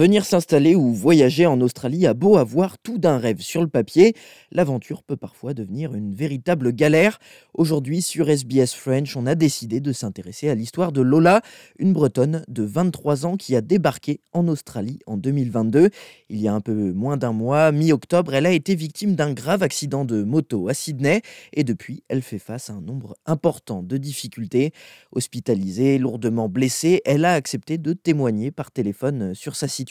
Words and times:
Venir 0.00 0.24
s'installer 0.24 0.74
ou 0.76 0.94
voyager 0.94 1.44
en 1.44 1.60
Australie 1.60 2.06
a 2.06 2.14
beau 2.14 2.38
avoir 2.38 2.78
tout 2.78 2.96
d'un 2.96 3.18
rêve 3.18 3.42
sur 3.42 3.60
le 3.60 3.68
papier, 3.68 4.14
l'aventure 4.50 5.02
peut 5.02 5.18
parfois 5.18 5.52
devenir 5.52 5.94
une 5.94 6.14
véritable 6.14 6.72
galère. 6.72 7.18
Aujourd'hui, 7.52 8.00
sur 8.00 8.30
SBS 8.30 8.74
French, 8.74 9.14
on 9.18 9.26
a 9.26 9.34
décidé 9.34 9.80
de 9.80 9.92
s'intéresser 9.92 10.48
à 10.48 10.54
l'histoire 10.54 10.92
de 10.92 11.02
Lola, 11.02 11.42
une 11.78 11.92
Bretonne 11.92 12.44
de 12.48 12.62
23 12.62 13.26
ans 13.26 13.36
qui 13.36 13.54
a 13.54 13.60
débarqué 13.60 14.20
en 14.32 14.48
Australie 14.48 15.00
en 15.06 15.18
2022. 15.18 15.90
Il 16.30 16.40
y 16.40 16.48
a 16.48 16.54
un 16.54 16.62
peu 16.62 16.92
moins 16.92 17.18
d'un 17.18 17.34
mois, 17.34 17.70
mi-octobre, 17.70 18.32
elle 18.32 18.46
a 18.46 18.52
été 18.52 18.74
victime 18.76 19.16
d'un 19.16 19.34
grave 19.34 19.62
accident 19.62 20.06
de 20.06 20.22
moto 20.22 20.68
à 20.68 20.72
Sydney 20.72 21.20
et 21.52 21.62
depuis, 21.62 22.04
elle 22.08 22.22
fait 22.22 22.38
face 22.38 22.70
à 22.70 22.72
un 22.72 22.80
nombre 22.80 23.18
important 23.26 23.82
de 23.82 23.98
difficultés. 23.98 24.72
Hospitalisée, 25.12 25.98
lourdement 25.98 26.48
blessée, 26.48 27.02
elle 27.04 27.26
a 27.26 27.34
accepté 27.34 27.76
de 27.76 27.92
témoigner 27.92 28.50
par 28.50 28.70
téléphone 28.70 29.34
sur 29.34 29.56
sa 29.56 29.68
situation 29.68 29.89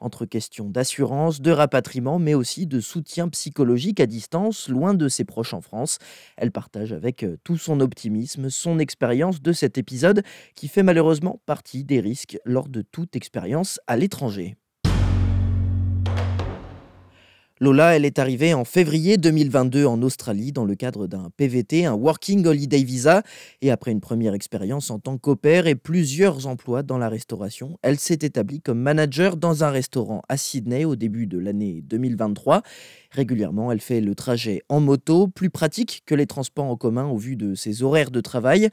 entre 0.00 0.24
questions 0.24 0.68
d'assurance, 0.68 1.40
de 1.40 1.50
rapatriement, 1.50 2.18
mais 2.18 2.34
aussi 2.34 2.66
de 2.66 2.80
soutien 2.80 3.28
psychologique 3.28 4.00
à 4.00 4.06
distance, 4.06 4.68
loin 4.68 4.94
de 4.94 5.08
ses 5.08 5.24
proches 5.24 5.54
en 5.54 5.60
France. 5.60 5.98
Elle 6.36 6.52
partage 6.52 6.92
avec 6.92 7.22
euh, 7.22 7.36
tout 7.44 7.56
son 7.56 7.80
optimisme 7.80 8.50
son 8.50 8.78
expérience 8.78 9.42
de 9.42 9.52
cet 9.52 9.78
épisode 9.78 10.22
qui 10.54 10.68
fait 10.68 10.82
malheureusement 10.82 11.40
partie 11.46 11.84
des 11.84 12.00
risques 12.00 12.38
lors 12.44 12.68
de 12.68 12.82
toute 12.82 13.16
expérience 13.16 13.80
à 13.86 13.96
l'étranger. 13.96 14.56
Lola, 17.62 17.94
elle 17.94 18.04
est 18.04 18.18
arrivée 18.18 18.54
en 18.54 18.64
février 18.64 19.18
2022 19.18 19.86
en 19.86 20.02
Australie 20.02 20.50
dans 20.50 20.64
le 20.64 20.74
cadre 20.74 21.06
d'un 21.06 21.30
PVT, 21.36 21.86
un 21.86 21.94
Working 21.94 22.44
Holiday 22.44 22.82
Visa, 22.82 23.22
et 23.60 23.70
après 23.70 23.92
une 23.92 24.00
première 24.00 24.34
expérience 24.34 24.90
en 24.90 24.98
tant 24.98 25.16
qu'opère 25.16 25.68
et 25.68 25.76
plusieurs 25.76 26.48
emplois 26.48 26.82
dans 26.82 26.98
la 26.98 27.08
restauration, 27.08 27.78
elle 27.82 28.00
s'est 28.00 28.18
établie 28.22 28.60
comme 28.60 28.80
manager 28.80 29.36
dans 29.36 29.62
un 29.62 29.70
restaurant 29.70 30.22
à 30.28 30.36
Sydney 30.38 30.84
au 30.84 30.96
début 30.96 31.28
de 31.28 31.38
l'année 31.38 31.82
2023. 31.84 32.62
Régulièrement, 33.12 33.70
elle 33.70 33.80
fait 33.82 34.00
le 34.00 34.14
trajet 34.14 34.62
en 34.70 34.80
moto, 34.80 35.28
plus 35.28 35.50
pratique 35.50 36.02
que 36.06 36.14
les 36.14 36.26
transports 36.26 36.64
en 36.64 36.76
commun 36.76 37.04
au 37.04 37.18
vu 37.18 37.36
de 37.36 37.54
ses 37.54 37.82
horaires 37.82 38.10
de 38.10 38.22
travail. 38.22 38.70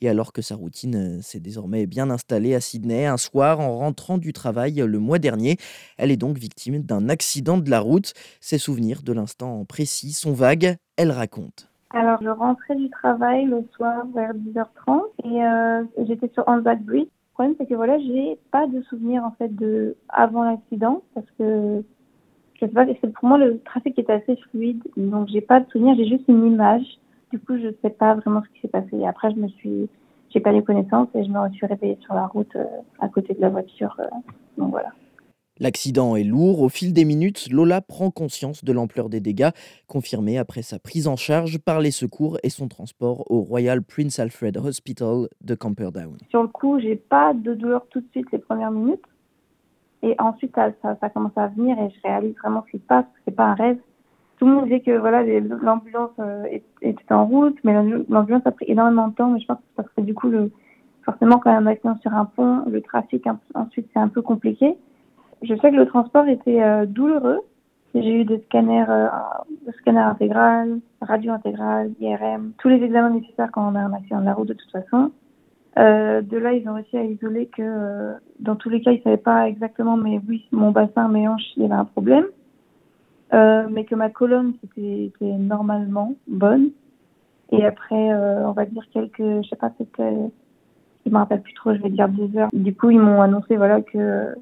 Et 0.00 0.08
alors 0.08 0.32
que 0.32 0.40
sa 0.40 0.56
routine 0.56 1.18
euh, 1.18 1.20
s'est 1.20 1.40
désormais 1.40 1.86
bien 1.86 2.08
installée 2.08 2.54
à 2.54 2.60
Sydney, 2.60 3.04
un 3.04 3.18
soir, 3.18 3.60
en 3.60 3.76
rentrant 3.76 4.16
du 4.16 4.32
travail 4.32 4.76
le 4.76 4.98
mois 4.98 5.18
dernier, 5.18 5.58
elle 5.98 6.10
est 6.10 6.16
donc 6.16 6.38
victime 6.38 6.78
d'un 6.78 7.10
accident 7.10 7.58
de 7.58 7.68
la 7.68 7.80
route. 7.80 8.14
Ses 8.40 8.56
souvenirs 8.56 9.02
de 9.02 9.12
l'instant 9.12 9.64
précis 9.66 10.12
sont 10.12 10.32
vagues. 10.32 10.76
Elle 10.96 11.10
raconte. 11.10 11.68
Alors, 11.90 12.18
je 12.22 12.30
rentrais 12.30 12.74
du 12.74 12.88
travail 12.88 13.44
le 13.44 13.62
soir 13.76 14.06
vers 14.14 14.32
10h30 14.32 15.02
et 15.24 15.44
euh, 15.44 15.84
j'étais 16.06 16.30
sur 16.32 16.48
Anzac 16.48 16.82
Bridge. 16.82 17.08
Le 17.08 17.34
problème, 17.34 17.54
c'est 17.58 17.66
que 17.66 17.74
voilà, 17.74 17.98
j'ai 17.98 18.38
pas 18.50 18.66
de 18.66 18.80
souvenirs 18.82 19.22
en 19.24 19.32
fait 19.32 19.54
de 19.54 19.96
avant 20.08 20.44
l'accident 20.44 21.02
parce 21.14 21.26
que 21.38 21.84
je 22.66 22.92
sais 22.92 22.98
pas, 23.00 23.08
pour 23.14 23.28
moi 23.28 23.38
le 23.38 23.60
trafic 23.60 23.98
était 23.98 24.12
assez 24.12 24.36
fluide, 24.50 24.82
donc 24.96 25.28
j'ai 25.28 25.40
pas 25.40 25.60
de 25.60 25.68
souvenirs, 25.70 25.94
j'ai 25.96 26.06
juste 26.06 26.24
une 26.28 26.46
image 26.46 26.98
du 27.32 27.38
coup, 27.38 27.56
je 27.56 27.68
ne 27.68 27.72
sais 27.82 27.90
pas 27.90 28.14
vraiment 28.14 28.42
ce 28.42 28.54
qui 28.54 28.60
s'est 28.60 28.68
passé. 28.68 28.90
Et 28.92 29.08
après, 29.08 29.32
je 29.32 29.36
me 29.36 29.48
suis, 29.48 29.88
j'ai 30.30 30.40
pas 30.40 30.52
les 30.52 30.62
connaissances 30.62 31.08
et 31.14 31.24
je 31.24 31.30
me 31.30 31.50
suis 31.52 31.66
réveillée 31.66 31.98
sur 32.02 32.14
la 32.14 32.26
route 32.26 32.54
euh, 32.56 32.64
à 33.00 33.08
côté 33.08 33.32
de 33.34 33.40
la 33.40 33.48
voiture. 33.48 33.96
Euh, 33.98 34.04
donc 34.58 34.70
voilà. 34.70 34.90
L'accident 35.58 36.16
est 36.16 36.24
lourd. 36.24 36.60
Au 36.60 36.68
fil 36.68 36.92
des 36.92 37.04
minutes, 37.04 37.48
Lola 37.50 37.80
prend 37.80 38.10
conscience 38.10 38.64
de 38.64 38.72
l'ampleur 38.72 39.08
des 39.08 39.20
dégâts, 39.20 39.50
confirmés 39.86 40.36
après 40.36 40.62
sa 40.62 40.78
prise 40.78 41.08
en 41.08 41.16
charge 41.16 41.58
par 41.58 41.80
les 41.80 41.90
secours 41.90 42.38
et 42.42 42.50
son 42.50 42.68
transport 42.68 43.30
au 43.30 43.40
Royal 43.40 43.82
Prince 43.82 44.18
Alfred 44.18 44.56
Hospital 44.58 45.28
de 45.40 45.54
Camperdown. 45.54 46.16
Sur 46.30 46.42
le 46.42 46.48
coup, 46.48 46.80
j'ai 46.80 46.96
pas 46.96 47.32
de 47.32 47.54
douleur 47.54 47.86
tout 47.90 48.00
de 48.00 48.08
suite 48.10 48.26
les 48.32 48.38
premières 48.38 48.70
minutes. 48.70 49.04
Et 50.02 50.16
ensuite, 50.18 50.54
ça, 50.54 50.72
ça, 50.82 51.08
commence 51.10 51.36
à 51.36 51.46
venir 51.48 51.78
et 51.78 51.90
je 51.90 52.00
réalise 52.02 52.34
vraiment 52.42 52.64
ce 52.66 52.72
qui 52.72 52.78
se 52.78 52.86
passe. 52.86 53.04
C'est 53.24 53.34
pas 53.34 53.44
un 53.44 53.54
rêve 53.54 53.78
tout 54.42 54.48
le 54.48 54.54
monde 54.54 54.64
disait 54.64 54.80
que 54.80 54.98
voilà 54.98 55.22
l'ambulance 55.22 56.10
euh, 56.18 56.58
était 56.80 57.14
en 57.14 57.26
route, 57.26 57.56
mais 57.62 57.74
l'ambulance 58.08 58.42
a 58.44 58.50
pris 58.50 58.64
énormément 58.66 59.06
de 59.06 59.14
temps. 59.14 59.30
Mais 59.30 59.38
je 59.38 59.46
pense 59.46 59.58
que 59.58 59.62
parce 59.76 59.88
que 59.90 60.00
du 60.00 60.14
coup, 60.14 60.30
le, 60.30 60.50
forcément, 61.04 61.38
quand 61.38 61.50
il 61.50 61.52
y 61.52 61.56
a 61.56 61.60
un 61.60 61.66
accident 61.66 61.96
sur 62.02 62.12
un 62.12 62.24
pont, 62.24 62.64
le 62.68 62.80
trafic 62.80 63.24
ensuite 63.54 63.88
c'est 63.92 64.00
un 64.00 64.08
peu 64.08 64.20
compliqué. 64.20 64.76
Je 65.42 65.54
sais 65.54 65.70
que 65.70 65.76
le 65.76 65.86
transport 65.86 66.26
était 66.26 66.60
euh, 66.60 66.86
douloureux. 66.86 67.38
J'ai 67.94 68.22
eu 68.22 68.24
des 68.24 68.40
scanners, 68.46 68.86
euh, 68.88 69.06
scanner 69.78 70.00
intégral, 70.00 70.80
radio 71.00 71.34
intégrale, 71.34 71.92
IRM, 72.00 72.52
tous 72.58 72.68
les 72.68 72.82
examens 72.82 73.10
nécessaires 73.10 73.50
quand 73.52 73.70
on 73.70 73.76
a 73.76 73.80
un 73.80 73.92
accident 73.92 74.22
de 74.22 74.24
la 74.24 74.34
route 74.34 74.48
de 74.48 74.54
toute 74.54 74.72
façon. 74.72 75.12
Euh, 75.78 76.20
de 76.20 76.36
là, 76.36 76.52
ils 76.52 76.68
ont 76.68 76.74
réussi 76.74 76.96
à 76.96 77.04
isoler 77.04 77.46
que 77.46 78.12
dans 78.40 78.56
tous 78.56 78.68
les 78.68 78.82
cas, 78.82 78.92
ils 78.92 79.02
savaient 79.02 79.16
pas 79.16 79.48
exactement, 79.48 79.96
mais 79.96 80.20
oui, 80.28 80.46
mon 80.52 80.70
bassin, 80.70 81.08
mes 81.08 81.26
hanches, 81.28 81.52
il 81.56 81.62
y 81.62 81.66
avait 81.66 81.74
un 81.74 81.84
problème. 81.84 82.26
Euh, 83.34 83.66
mais 83.70 83.84
que 83.84 83.94
ma 83.94 84.10
colonne 84.10 84.52
c'était 84.60 85.10
normalement 85.22 86.14
bonne. 86.28 86.70
Et 87.50 87.64
après, 87.64 88.12
euh, 88.12 88.46
on 88.46 88.52
va 88.52 88.66
dire 88.66 88.84
quelques, 88.92 89.42
je 89.42 89.48
sais 89.48 89.56
pas, 89.56 89.72
c'était, 89.78 90.16
je 91.06 91.10
me 91.10 91.16
rappelle 91.16 91.40
plus 91.40 91.54
trop, 91.54 91.74
je 91.74 91.80
vais 91.80 91.88
dire 91.88 92.08
deux 92.08 92.36
heures. 92.38 92.50
Du 92.52 92.74
coup, 92.74 92.90
ils 92.90 93.00
m'ont 93.00 93.22
annoncé 93.22 93.56
voilà 93.56 93.80
que 93.80 94.34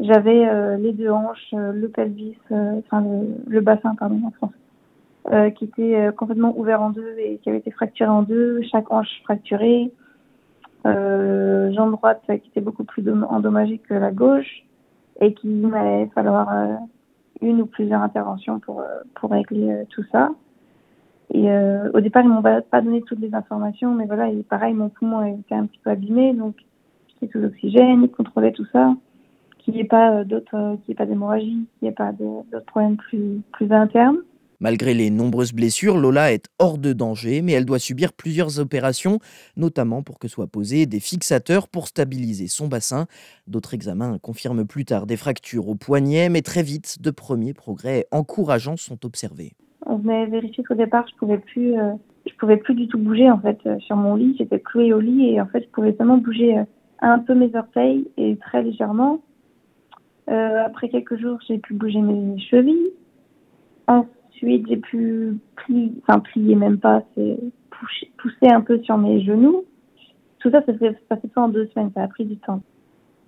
j'avais 0.00 0.48
euh, 0.48 0.76
les 0.76 0.92
deux 0.92 1.10
hanches, 1.10 1.52
le 1.52 1.86
pelvis, 1.88 2.36
enfin 2.50 3.02
le, 3.02 3.28
le, 3.46 3.60
bassin 3.60 3.94
pardon 3.94 4.20
en 4.24 4.30
français, 4.32 5.52
qui 5.54 5.66
était 5.66 6.10
complètement 6.16 6.58
ouvert 6.58 6.82
en 6.82 6.90
deux 6.90 7.14
et 7.18 7.38
qui 7.38 7.48
avait 7.48 7.58
été 7.58 7.70
fracturé 7.70 8.10
en 8.10 8.22
deux, 8.22 8.62
chaque 8.70 8.90
hanche 8.90 9.20
fracturée, 9.22 9.92
jambe 11.72 11.92
droite 11.92 12.22
qui 12.26 12.48
était 12.48 12.60
beaucoup 12.60 12.84
plus 12.84 13.04
endommagée 13.28 13.78
que 13.78 13.94
la 13.94 14.10
gauche 14.10 14.64
et 15.20 15.34
qu'il 15.34 15.66
m'allait 15.66 16.06
falloir 16.14 16.48
une 17.40 17.62
ou 17.62 17.66
plusieurs 17.66 18.02
interventions 18.02 18.58
pour, 18.60 18.80
euh, 18.80 19.02
pour 19.14 19.30
régler 19.30 19.70
euh, 19.70 19.84
tout 19.90 20.04
ça. 20.10 20.30
Et 21.32 21.50
euh, 21.50 21.90
au 21.92 22.00
départ, 22.00 22.22
ils 22.22 22.28
m'ont 22.28 22.42
pas 22.42 22.80
donné 22.80 23.02
toutes 23.02 23.20
les 23.20 23.34
informations, 23.34 23.94
mais 23.94 24.06
voilà, 24.06 24.30
pareil, 24.48 24.72
mon 24.72 24.88
poumon 24.88 25.22
était 25.24 25.54
un 25.54 25.66
petit 25.66 25.78
peu 25.84 25.90
abîmé, 25.90 26.32
donc 26.32 26.56
j'étais 27.08 27.30
sous 27.30 27.44
oxygène, 27.44 28.02
ils 28.02 28.10
contrôlaient 28.10 28.52
tout 28.52 28.64
ça, 28.72 28.94
qu'il 29.58 29.74
n'y 29.74 29.80
ait 29.80 29.84
pas 29.84 30.24
d'autres, 30.24 30.76
qu'il 30.76 30.84
n'y 30.88 30.92
ait 30.92 30.94
pas 30.94 31.04
d'hémorragie, 31.04 31.66
qu'il 31.78 31.82
n'y 31.82 31.88
ait 31.88 31.92
pas 31.92 32.12
d'autres 32.12 32.64
problèmes 32.64 32.96
plus, 32.96 33.42
plus 33.52 33.70
internes. 33.70 34.18
Malgré 34.60 34.92
les 34.92 35.10
nombreuses 35.10 35.52
blessures, 35.52 35.98
Lola 35.98 36.32
est 36.32 36.48
hors 36.58 36.78
de 36.78 36.92
danger, 36.92 37.42
mais 37.42 37.52
elle 37.52 37.64
doit 37.64 37.78
subir 37.78 38.12
plusieurs 38.12 38.58
opérations, 38.58 39.20
notamment 39.56 40.02
pour 40.02 40.18
que 40.18 40.26
soient 40.26 40.48
posés 40.48 40.86
des 40.86 40.98
fixateurs 40.98 41.68
pour 41.68 41.86
stabiliser 41.86 42.48
son 42.48 42.66
bassin. 42.66 43.06
D'autres 43.46 43.74
examens 43.74 44.18
confirment 44.18 44.66
plus 44.66 44.84
tard 44.84 45.06
des 45.06 45.16
fractures 45.16 45.68
au 45.68 45.76
poignet, 45.76 46.28
mais 46.28 46.42
très 46.42 46.64
vite, 46.64 47.00
de 47.00 47.10
premiers 47.12 47.54
progrès 47.54 48.06
encourageants 48.10 48.76
sont 48.76 49.06
observés. 49.06 49.52
On 49.86 49.96
venait 49.96 50.26
vérifier 50.26 50.64
qu'au 50.64 50.74
départ, 50.74 51.06
je 51.08 51.14
pouvais 51.16 51.40
euh, 51.56 51.92
pouvais 52.38 52.56
plus 52.56 52.74
du 52.74 52.88
tout 52.88 52.98
bouger 52.98 53.30
en 53.30 53.38
fait 53.38 53.58
euh, 53.66 53.78
sur 53.78 53.94
mon 53.94 54.16
lit. 54.16 54.34
J'étais 54.38 54.58
clouée 54.58 54.92
au 54.92 55.00
lit 55.00 55.30
et 55.30 55.40
en 55.40 55.46
fait, 55.46 55.62
je 55.62 55.68
pouvais 55.68 55.94
seulement 55.96 56.18
bouger 56.18 56.58
euh, 56.58 56.64
un 57.00 57.20
peu 57.20 57.34
mes 57.34 57.54
orteils 57.54 58.08
et 58.16 58.36
très 58.36 58.62
légèrement. 58.62 59.20
après 60.26 60.88
quelques 60.88 61.16
jours, 61.16 61.38
j'ai 61.46 61.58
pu 61.58 61.74
bouger 61.74 62.00
mes 62.00 62.38
chevilles. 62.40 62.90
Ensuite, 63.86 64.17
j'ai 64.40 64.76
pu 64.76 65.38
plier, 65.56 65.92
enfin 66.02 66.20
plier 66.20 66.54
même 66.54 66.78
pas, 66.78 67.02
c'est 67.14 67.38
pousser 68.16 68.52
un 68.52 68.60
peu 68.60 68.80
sur 68.82 68.98
mes 68.98 69.20
genoux. 69.22 69.64
Tout 70.40 70.50
ça, 70.50 70.62
ça 70.64 70.78
s'est 70.78 70.96
passé 71.08 71.28
en 71.36 71.48
deux 71.48 71.66
semaines, 71.68 71.90
ça 71.94 72.02
a 72.02 72.08
pris 72.08 72.24
du 72.24 72.36
temps. 72.36 72.60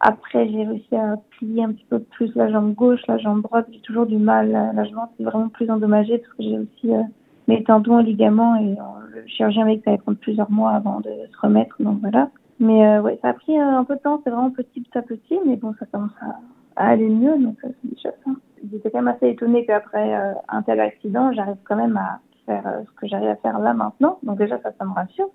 Après, 0.01 0.49
j'ai 0.49 0.65
réussi 0.65 0.97
à 0.97 1.17
plier 1.31 1.63
un 1.63 1.73
petit 1.73 1.85
peu 1.85 1.99
plus 1.99 2.35
la 2.35 2.51
jambe 2.51 2.75
gauche, 2.75 3.01
la 3.07 3.19
jambe 3.19 3.43
droite. 3.43 3.67
J'ai 3.71 3.81
toujours 3.81 4.07
du 4.07 4.17
mal. 4.17 4.51
La 4.51 4.85
jambe 4.85 5.09
est 5.19 5.25
vraiment 5.25 5.51
plus 5.51 5.71
endommagée 5.71 6.19
parce 6.19 6.33
que 6.33 6.43
j'ai 6.43 6.59
aussi 6.59 6.95
euh, 6.95 7.03
mes 7.49 7.63
tendons, 7.63 7.99
ligaments 7.99 8.57
et 8.57 8.73
euh, 8.73 9.15
le 9.15 9.27
chirurgien 9.27 9.67
m'a 9.67 9.73
dit 9.73 9.79
que 9.79 9.85
ça 9.85 9.91
allait 9.91 10.01
prendre 10.01 10.19
plusieurs 10.19 10.51
mois 10.51 10.71
avant 10.71 11.01
de 11.01 11.11
se 11.11 11.39
remettre. 11.43 11.77
Donc 11.81 11.99
voilà. 12.01 12.31
Mais 12.61 12.87
euh, 12.87 13.03
ouais, 13.03 13.19
ça 13.21 13.29
a 13.29 13.35
pris 13.35 13.59
un 13.59 13.85
peu 13.85 13.97
de 13.97 14.01
temps. 14.01 14.23
C'est 14.25 14.31
vraiment 14.31 14.51
petit 14.51 14.83
à 14.95 15.03
petit, 15.03 15.39
mais 15.45 15.57
bon, 15.57 15.75
ça 15.79 15.85
commence 15.85 16.13
à, 16.23 16.87
aller 16.87 17.11
mieux. 17.11 17.37
Donc 17.37 17.59
c'est 17.61 17.91
déjà 17.95 18.11
ça 18.25 18.31
j'étais 18.71 18.91
quand 18.91 19.03
même 19.03 19.15
assez 19.15 19.29
étonnée 19.29 19.65
qu'après 19.65 20.15
euh, 20.15 20.33
un 20.49 20.63
tel 20.63 20.81
accident, 20.81 21.33
j'arrive 21.33 21.57
quand 21.65 21.77
même 21.77 21.97
à 21.97 22.21
faire 22.47 22.67
euh, 22.67 22.83
ce 22.87 23.01
que 23.01 23.07
j'arrive 23.07 23.29
à 23.29 23.37
faire 23.37 23.59
là 23.59 23.75
maintenant. 23.75 24.19
Donc 24.23 24.39
déjà, 24.39 24.61
ça, 24.63 24.73
ça 24.79 24.85
me 24.85 24.93
rassure. 24.93 25.31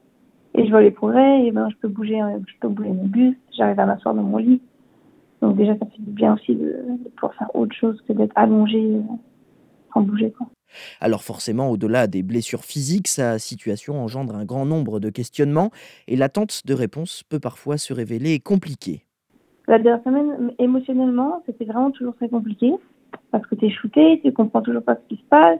Et 0.53 0.65
je 0.65 0.69
vois 0.69 0.81
les 0.81 0.91
progrès, 0.91 1.45
et 1.45 1.51
ben, 1.51 1.69
je 1.69 1.75
peux 1.77 1.87
bouger, 1.87 2.21
euh, 2.21 2.37
je 2.47 2.53
peux 2.61 2.69
bouger 2.69 2.89
mon 2.89 3.05
buste, 3.05 3.39
j'arrive 3.57 3.79
à 3.79 3.85
m'asseoir 3.85 4.15
dans 4.15 4.23
mon 4.23 4.37
lit. 4.37 4.61
Donc 5.41 5.57
déjà, 5.57 5.73
ça 5.77 5.85
fait 5.85 6.01
du 6.01 6.11
bien 6.11 6.35
aussi 6.35 6.55
de, 6.55 6.85
pouvoir 7.15 7.33
faire 7.35 7.53
autre 7.55 7.75
chose 7.75 8.01
que 8.07 8.13
d'être 8.13 8.33
allongé 8.35 9.01
sans 9.93 10.01
bouger. 10.01 10.31
Quoi. 10.31 10.47
Alors 11.01 11.23
forcément, 11.23 11.69
au-delà 11.69 12.07
des 12.07 12.23
blessures 12.23 12.63
physiques, 12.63 13.07
sa 13.07 13.37
situation 13.37 14.01
engendre 14.01 14.35
un 14.35 14.45
grand 14.45 14.65
nombre 14.65 14.99
de 14.99 15.09
questionnements 15.09 15.71
et 16.07 16.15
l'attente 16.15 16.61
de 16.65 16.73
réponses 16.73 17.23
peut 17.23 17.39
parfois 17.39 17.77
se 17.77 17.93
révéler 17.93 18.39
compliquée. 18.39 19.03
La 19.67 19.79
dernière 19.79 20.03
semaine, 20.03 20.51
émotionnellement, 20.59 21.43
c'était 21.45 21.65
vraiment 21.65 21.91
toujours 21.91 22.15
très 22.15 22.29
compliqué 22.29 22.73
parce 23.35 23.47
que 23.47 23.55
tu 23.55 23.65
es 23.65 23.69
shooté, 23.69 24.21
tu 24.23 24.31
comprends 24.31 24.61
toujours 24.61 24.81
pas 24.81 24.95
ce 24.95 25.01
qui 25.09 25.17
se 25.21 25.27
passe. 25.29 25.59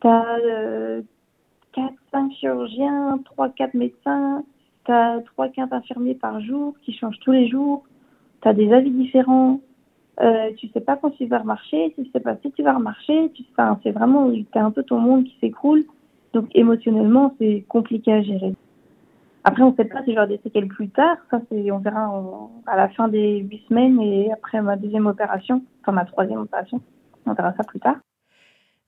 Tu 0.00 0.06
as 0.06 0.38
euh, 0.46 1.02
4-5 1.76 2.32
chirurgiens, 2.32 3.20
3-4 3.36 3.76
médecins, 3.76 4.42
tu 4.86 4.92
as 4.92 5.18
3-4 5.38 5.74
infirmiers 5.74 6.14
par 6.14 6.40
jour 6.40 6.74
qui 6.82 6.94
changent 6.94 7.18
tous 7.20 7.32
les 7.32 7.46
jours. 7.46 7.84
Tu 8.40 8.48
as 8.48 8.54
des 8.54 8.72
avis 8.72 8.90
différents. 8.90 9.60
Euh, 10.22 10.50
tu 10.56 10.68
sais 10.68 10.80
pas 10.80 10.96
quand 10.96 11.10
tu 11.10 11.26
vas 11.26 11.40
remarcher, 11.40 11.92
tu 11.94 12.10
sais 12.10 12.20
pas 12.20 12.36
si 12.40 12.50
tu 12.52 12.62
vas 12.62 12.72
remarcher, 12.72 13.30
tu 13.34 13.42
enfin, 13.52 13.78
c'est 13.82 13.90
vraiment, 13.90 14.32
t'as 14.52 14.62
un 14.62 14.70
peu 14.70 14.82
ton 14.82 14.98
monde 14.98 15.24
qui 15.24 15.36
s'écroule. 15.40 15.84
Donc 16.32 16.46
émotionnellement, 16.54 17.34
c'est 17.38 17.66
compliqué 17.68 18.14
à 18.14 18.22
gérer. 18.22 18.54
Après, 19.46 19.62
on 19.62 19.72
ne 19.72 19.76
sait 19.76 19.84
pas 19.84 20.02
si 20.04 20.14
j'aurai 20.14 20.28
des 20.28 20.40
séquelles 20.42 20.68
plus 20.68 20.88
tard. 20.88 21.18
Ça, 21.30 21.38
c'est, 21.50 21.70
on 21.70 21.78
verra 21.78 22.10
à 22.66 22.76
la 22.76 22.88
fin 22.88 23.08
des 23.08 23.40
huit 23.40 23.62
semaines 23.68 24.00
et 24.00 24.32
après 24.32 24.62
ma 24.62 24.76
deuxième 24.76 25.06
opération, 25.06 25.62
enfin 25.82 25.92
ma 25.92 26.06
troisième 26.06 26.40
opération. 26.40 26.80
On 27.26 27.34
verra 27.34 27.54
ça 27.56 27.64
plus 27.64 27.80
tard. 27.80 27.96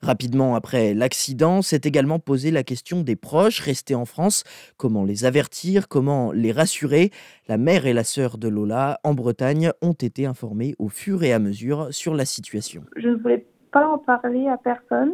Rapidement 0.02 0.54
après 0.54 0.92
l'accident, 0.92 1.62
s'est 1.62 1.80
également 1.84 2.18
posé 2.18 2.50
la 2.50 2.62
question 2.62 3.00
des 3.00 3.16
proches 3.16 3.60
restés 3.60 3.94
en 3.94 4.04
France. 4.04 4.44
Comment 4.76 5.04
les 5.04 5.24
avertir? 5.24 5.88
Comment 5.88 6.32
les 6.32 6.52
rassurer? 6.52 7.10
La 7.48 7.56
mère 7.56 7.86
et 7.86 7.94
la 7.94 8.04
sœur 8.04 8.36
de 8.36 8.46
Lola, 8.46 9.00
en 9.04 9.14
Bretagne, 9.14 9.70
ont 9.80 9.94
été 9.94 10.26
informées 10.26 10.74
au 10.78 10.88
fur 10.88 11.22
et 11.22 11.32
à 11.32 11.38
mesure 11.38 11.88
sur 11.92 12.14
la 12.14 12.26
situation. 12.26 12.82
Je 12.96 13.08
ne 13.08 13.14
voulais 13.14 13.46
pas 13.72 13.88
en 13.88 13.98
parler 13.98 14.46
à 14.48 14.58
personne 14.58 15.12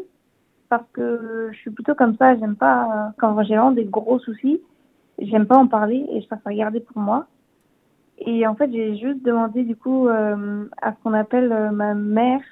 parce 0.68 0.84
que 0.92 1.50
je 1.52 1.58
suis 1.58 1.70
plutôt 1.70 1.94
comme 1.94 2.16
ça. 2.16 2.36
J'aime 2.36 2.56
pas, 2.56 3.12
quand 3.18 3.40
j'ai 3.44 3.54
vraiment 3.54 3.72
des 3.72 3.84
gros 3.84 4.18
soucis, 4.18 4.60
j'aime 5.20 5.46
pas 5.46 5.56
en 5.56 5.68
parler 5.68 6.04
et 6.10 6.20
je 6.20 6.26
préfère 6.26 6.52
garder 6.54 6.80
pour 6.80 6.98
moi. 7.00 7.28
Et 8.18 8.46
en 8.46 8.56
fait, 8.56 8.70
j'ai 8.72 8.96
juste 8.98 9.22
demandé 9.24 9.62
du 9.62 9.76
coup 9.76 10.08
euh, 10.08 10.64
à 10.80 10.92
ce 10.92 10.96
qu'on 11.02 11.12
appelle 11.12 11.52
euh, 11.52 11.70
ma 11.70 11.94
mère 11.94 12.42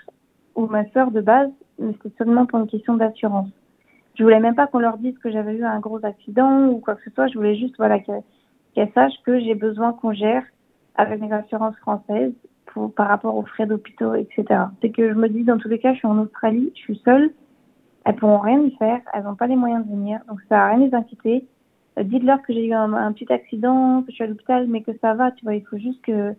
ma 0.69 0.89
sœur 0.91 1.11
de 1.11 1.21
base 1.21 1.51
mais 1.81 1.93
c'était 1.95 2.15
seulement 2.19 2.47
pour 2.47 2.61
une 2.61 2.67
question 2.67 2.95
d'assurance. 2.95 3.49
Je 4.17 4.23
voulais 4.23 4.41
même 4.41 4.55
pas 4.55 4.67
qu'on 4.67 4.79
leur 4.79 4.99
dise 4.99 5.17
que 5.19 5.31
j'avais 5.31 5.55
eu 5.55 5.65
un 5.65 5.81
gros 5.81 6.05
accident 6.05 6.69
ou 6.69 6.79
quoi 6.79 6.95
que 6.95 7.03
ce 7.05 7.11
soit. 7.11 7.29
Je 7.29 7.35
voulais 7.35 7.57
juste 7.57 7.77
voilà 7.79 7.99
qu'elles 8.01 8.93
sachent 8.95 9.21
que 9.25 9.41
j'ai 9.41 9.55
besoin 9.55 9.93
qu'on 9.95 10.13
gère 10.13 10.45
avec 10.97 11.21
mes 11.21 11.33
assurances 11.33 11.77
françaises 11.77 12.35
pour, 12.67 12.93
par 12.93 13.09
rapport 13.09 13.35
aux 13.37 13.45
frais 13.45 13.67
d'hôpitaux, 13.67 14.15
etc. 14.15 14.45
C'est 14.83 14.91
que 14.91 15.09
je 15.09 15.15
me 15.15 15.29
dis 15.29 15.45
dans 15.45 15.59
tous 15.59 15.69
les 15.69 15.79
cas, 15.79 15.95
je 15.95 15.99
suis 15.99 16.09
en 16.09 16.19
Australie, 16.19 16.71
je 16.75 16.81
suis 16.81 17.01
seule, 17.05 17.31
elles 18.05 18.17
pourront 18.17 18.39
rien 18.39 18.61
y 18.61 18.71
faire, 18.77 19.01
elles 19.15 19.25
n'ont 19.25 19.37
pas 19.37 19.47
les 19.47 19.57
moyens 19.57 19.87
de 19.87 19.91
venir, 19.91 20.21
donc 20.29 20.41
ça 20.49 20.57
n'a 20.57 20.67
rien 20.69 20.87
les 20.87 20.95
inquiéter. 20.95 21.47
Euh, 21.99 22.03
dites-leur 22.03 22.43
que 22.43 22.53
j'ai 22.53 22.67
eu 22.67 22.73
un, 22.73 22.93
un, 22.93 23.13
petit 23.13 23.33
accident, 23.33 24.03
que 24.03 24.11
je 24.11 24.17
suis 24.17 24.25
à 24.25 24.27
l'hôpital, 24.27 24.67
mais 24.69 24.83
que 24.83 24.93
ça 25.01 25.15
va, 25.15 25.31
tu 25.33 25.45
vois, 25.45 25.55
il 25.55 25.65
faut 25.65 25.79
juste 25.79 26.01
que 26.03 26.35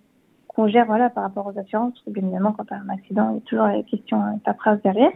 qu'on 0.54 0.68
gère 0.68 0.86
voilà 0.86 1.10
par 1.10 1.24
rapport 1.24 1.48
aux 1.48 1.58
assurances, 1.58 1.94
parce 1.94 2.06
que 2.06 2.10
bien 2.12 2.24
évidemment 2.24 2.52
quand 2.52 2.66
tu 2.66 2.74
as 2.74 2.78
un 2.78 2.90
accident, 2.90 3.30
il 3.32 3.36
y 3.36 3.38
a 3.38 3.42
toujours 3.42 3.68
la 3.68 3.84
question 3.84 4.40
ta 4.44 4.54
phrase 4.54 4.82
derrière. 4.82 5.12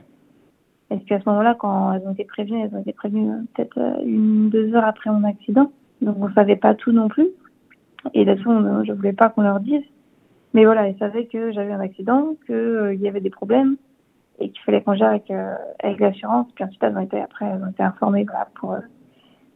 Est-ce 0.91 1.03
qu'à 1.05 1.19
ce 1.19 1.27
moment-là, 1.27 1.55
quand 1.55 1.93
elles 1.93 2.07
ont 2.07 2.11
été 2.11 2.25
prévenues, 2.25 2.61
elles 2.61 2.75
ont 2.75 2.81
été 2.81 2.93
prévenues 2.93 3.31
euh, 3.31 3.41
peut-être 3.53 3.77
euh, 3.79 4.03
une, 4.05 4.49
deux 4.49 4.75
heures 4.75 4.85
après 4.85 5.09
mon 5.09 5.23
accident? 5.23 5.71
Donc 6.01 6.17
on 6.19 6.31
savait 6.33 6.55
pas 6.55 6.75
tout 6.75 6.91
non 6.91 7.07
plus. 7.07 7.27
Et 8.13 8.23
là-dessus, 8.23 8.49
je 8.85 8.93
voulais 8.93 9.13
pas 9.13 9.29
qu'on 9.29 9.41
leur 9.41 9.59
dise. 9.59 9.81
Mais 10.53 10.63
voilà, 10.63 10.87
elles 10.87 10.97
savaient 10.99 11.25
que 11.25 11.51
j'avais 11.51 11.73
un 11.73 11.79
accident, 11.79 12.35
qu'il 12.45 12.55
euh, 12.55 12.93
y 12.93 13.07
avait 13.07 13.19
des 13.19 13.31
problèmes 13.31 13.77
et 14.39 14.49
qu'il 14.49 14.61
fallait 14.61 14.83
qu'on 14.83 14.93
gère 14.93 15.09
avec, 15.09 15.31
avec 15.79 15.99
l'assurance. 15.99 16.47
Puis 16.53 16.63
ensuite, 16.63 16.83
elles 16.83 16.95
ont 16.95 17.01
été, 17.01 17.19
après, 17.19 17.45
elles 17.45 17.63
ont 17.63 17.71
été 17.71 17.81
informées 17.81 18.25
voilà, 18.25 18.47
pour, 18.59 18.77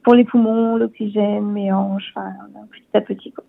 pour 0.04 0.16
les 0.16 0.24
poumons, 0.24 0.78
l'oxygène, 0.78 1.46
mes 1.52 1.72
hanches, 1.72 2.12
enfin, 2.16 2.31
petit 2.72 2.98
à 2.98 3.02
petit. 3.02 3.31
Quoi. 3.31 3.44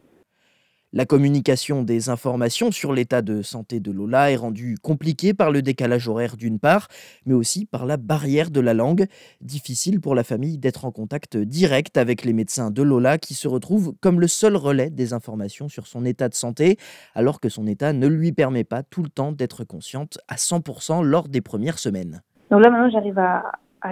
La 0.92 1.06
communication 1.06 1.84
des 1.84 2.08
informations 2.08 2.72
sur 2.72 2.92
l'état 2.92 3.22
de 3.22 3.42
santé 3.42 3.78
de 3.78 3.92
Lola 3.92 4.32
est 4.32 4.36
rendue 4.36 4.76
compliquée 4.82 5.34
par 5.34 5.52
le 5.52 5.62
décalage 5.62 6.08
horaire 6.08 6.36
d'une 6.36 6.58
part, 6.58 6.88
mais 7.26 7.34
aussi 7.34 7.64
par 7.64 7.86
la 7.86 7.96
barrière 7.96 8.50
de 8.50 8.58
la 8.58 8.74
langue. 8.74 9.06
Difficile 9.40 10.00
pour 10.00 10.16
la 10.16 10.24
famille 10.24 10.58
d'être 10.58 10.84
en 10.84 10.90
contact 10.90 11.36
direct 11.36 11.96
avec 11.96 12.24
les 12.24 12.32
médecins 12.32 12.72
de 12.72 12.82
Lola 12.82 13.18
qui 13.18 13.34
se 13.34 13.46
retrouvent 13.46 13.94
comme 14.00 14.18
le 14.18 14.26
seul 14.26 14.56
relais 14.56 14.90
des 14.90 15.12
informations 15.12 15.68
sur 15.68 15.86
son 15.86 16.04
état 16.04 16.28
de 16.28 16.34
santé, 16.34 16.76
alors 17.14 17.38
que 17.38 17.48
son 17.48 17.68
état 17.68 17.92
ne 17.92 18.08
lui 18.08 18.32
permet 18.32 18.64
pas 18.64 18.82
tout 18.82 19.04
le 19.04 19.10
temps 19.10 19.30
d'être 19.30 19.62
consciente 19.62 20.18
à 20.26 20.34
100% 20.34 21.04
lors 21.04 21.28
des 21.28 21.40
premières 21.40 21.78
semaines. 21.78 22.20
Donc 22.50 22.64
là 22.64 22.70
maintenant 22.70 22.90
j'arrive 22.90 23.16
à, 23.16 23.44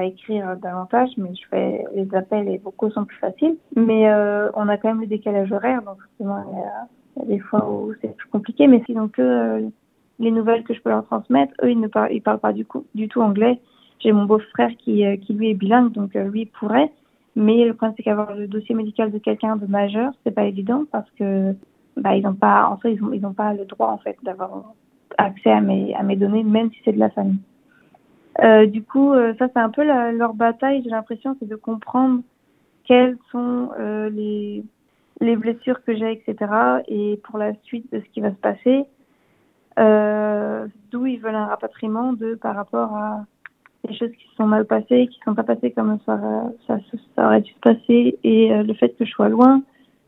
écrire 0.05 0.57
davantage, 0.57 1.11
mais 1.17 1.35
je 1.35 1.47
fais 1.49 1.85
les 1.95 2.15
appels 2.15 2.49
et 2.49 2.59
beaucoup 2.59 2.91
sont 2.91 3.05
plus 3.05 3.17
faciles. 3.19 3.57
Mais 3.77 4.09
euh, 4.09 4.51
on 4.55 4.69
a 4.69 4.77
quand 4.77 4.89
même 4.89 5.01
le 5.01 5.07
décalage 5.07 5.51
horaire, 5.53 5.83
donc 5.83 5.97
forcément 6.01 6.45
il 6.53 6.59
y 6.59 7.23
a, 7.23 7.27
des 7.27 7.39
fois 7.39 7.69
où 7.71 7.93
c'est 8.01 8.15
plus 8.17 8.29
compliqué. 8.29 8.67
Mais 8.67 8.83
sinon 8.87 9.09
que 9.09 9.23
euh, 9.23 9.69
les 10.19 10.31
nouvelles 10.31 10.65
que 10.65 10.75
je 10.75 10.81
peux 10.81 10.91
leur 10.91 11.05
transmettre, 11.07 11.53
eux 11.63 11.71
ils 11.71 11.81
ne 11.81 11.89
parlent, 11.89 12.39
pas 12.41 12.53
du, 12.53 12.67
tout 12.67 13.23
anglais. 13.23 13.61
J'ai 14.01 14.13
mon 14.13 14.27
beau-frère 14.27 14.71
qui, 14.79 15.05
euh, 15.05 15.17
lui 15.31 15.51
est 15.51 15.55
bilingue, 15.55 15.93
donc 15.93 16.15
lui 16.15 16.47
pourrait. 16.47 16.93
Mais 17.35 17.65
le 17.65 17.75
problème 17.75 17.95
c'est 17.97 18.03
qu'avoir 18.03 18.35
le 18.35 18.47
dossier 18.47 18.75
médical 18.75 19.11
de 19.11 19.19
quelqu'un 19.19 19.57
de 19.57 19.67
majeur, 19.67 20.13
c'est 20.25 20.35
pas 20.35 20.45
évident 20.45 20.85
parce 20.91 21.11
que 21.13 21.55
bah 21.97 22.17
ils 22.17 22.23
n'ont 22.23 22.35
pas, 22.35 22.69
en 22.69 22.77
fait 22.77 22.93
ils 22.93 23.03
ont, 23.03 23.13
ils 23.13 23.25
ont 23.25 23.33
pas 23.33 23.55
le 23.55 23.65
droit 23.65 23.89
en 23.89 23.99
fait 23.99 24.17
d'avoir 24.23 24.75
accès 25.17 25.51
à 25.51 25.59
à 25.59 26.03
mes 26.03 26.17
données, 26.17 26.43
même 26.45 26.71
si 26.73 26.79
c'est 26.85 26.93
de 26.93 26.99
la 26.99 27.11
famille. 27.11 27.41
Euh, 28.43 28.67
du 28.67 28.83
coup, 28.83 29.13
euh, 29.13 29.35
ça 29.39 29.49
c'est 29.53 29.61
un 29.61 29.71
peu 29.71 29.83
leur 29.83 30.35
bataille. 30.35 30.83
J'ai 30.85 30.91
l'impression, 30.91 31.37
c'est 31.41 31.49
de 31.49 31.57
comprendre 31.57 32.23
quelles 32.85 33.17
sont 33.31 33.71
euh, 33.79 34.09
les 34.11 34.65
les 35.21 35.35
blessures 35.35 35.83
que 35.85 35.97
j'ai, 35.97 36.13
etc. 36.13 36.53
Et 36.87 37.21
pour 37.25 37.39
la 37.39 37.53
suite 37.65 37.93
de 37.93 38.01
ce 38.01 38.05
qui 38.11 38.21
va 38.21 38.31
se 38.31 38.37
passer, 38.37 38.85
d'où 40.91 41.07
ils 41.07 41.19
veulent 41.19 41.35
un 41.35 41.47
rapatriement 41.47 42.13
de 42.13 42.37
par 42.37 42.55
rapport 42.55 42.95
à 42.95 43.25
des 43.85 43.95
choses 43.97 44.13
qui 44.13 44.29
se 44.29 44.37
sont 44.37 44.47
mal 44.47 44.65
passées, 44.65 45.09
qui 45.09 45.19
ne 45.21 45.25
sont 45.25 45.35
pas 45.35 45.43
passées 45.43 45.73
comme 45.73 45.99
ça, 46.07 46.21
ça, 46.67 46.79
ça, 47.17 47.27
aurait 47.27 47.41
dû 47.41 47.53
se 47.53 47.59
passer, 47.59 48.19
et 48.23 48.63
le 48.63 48.75
fait 48.75 48.91
que 48.91 49.05
je 49.05 49.11
sois 49.11 49.29
loin, 49.29 49.63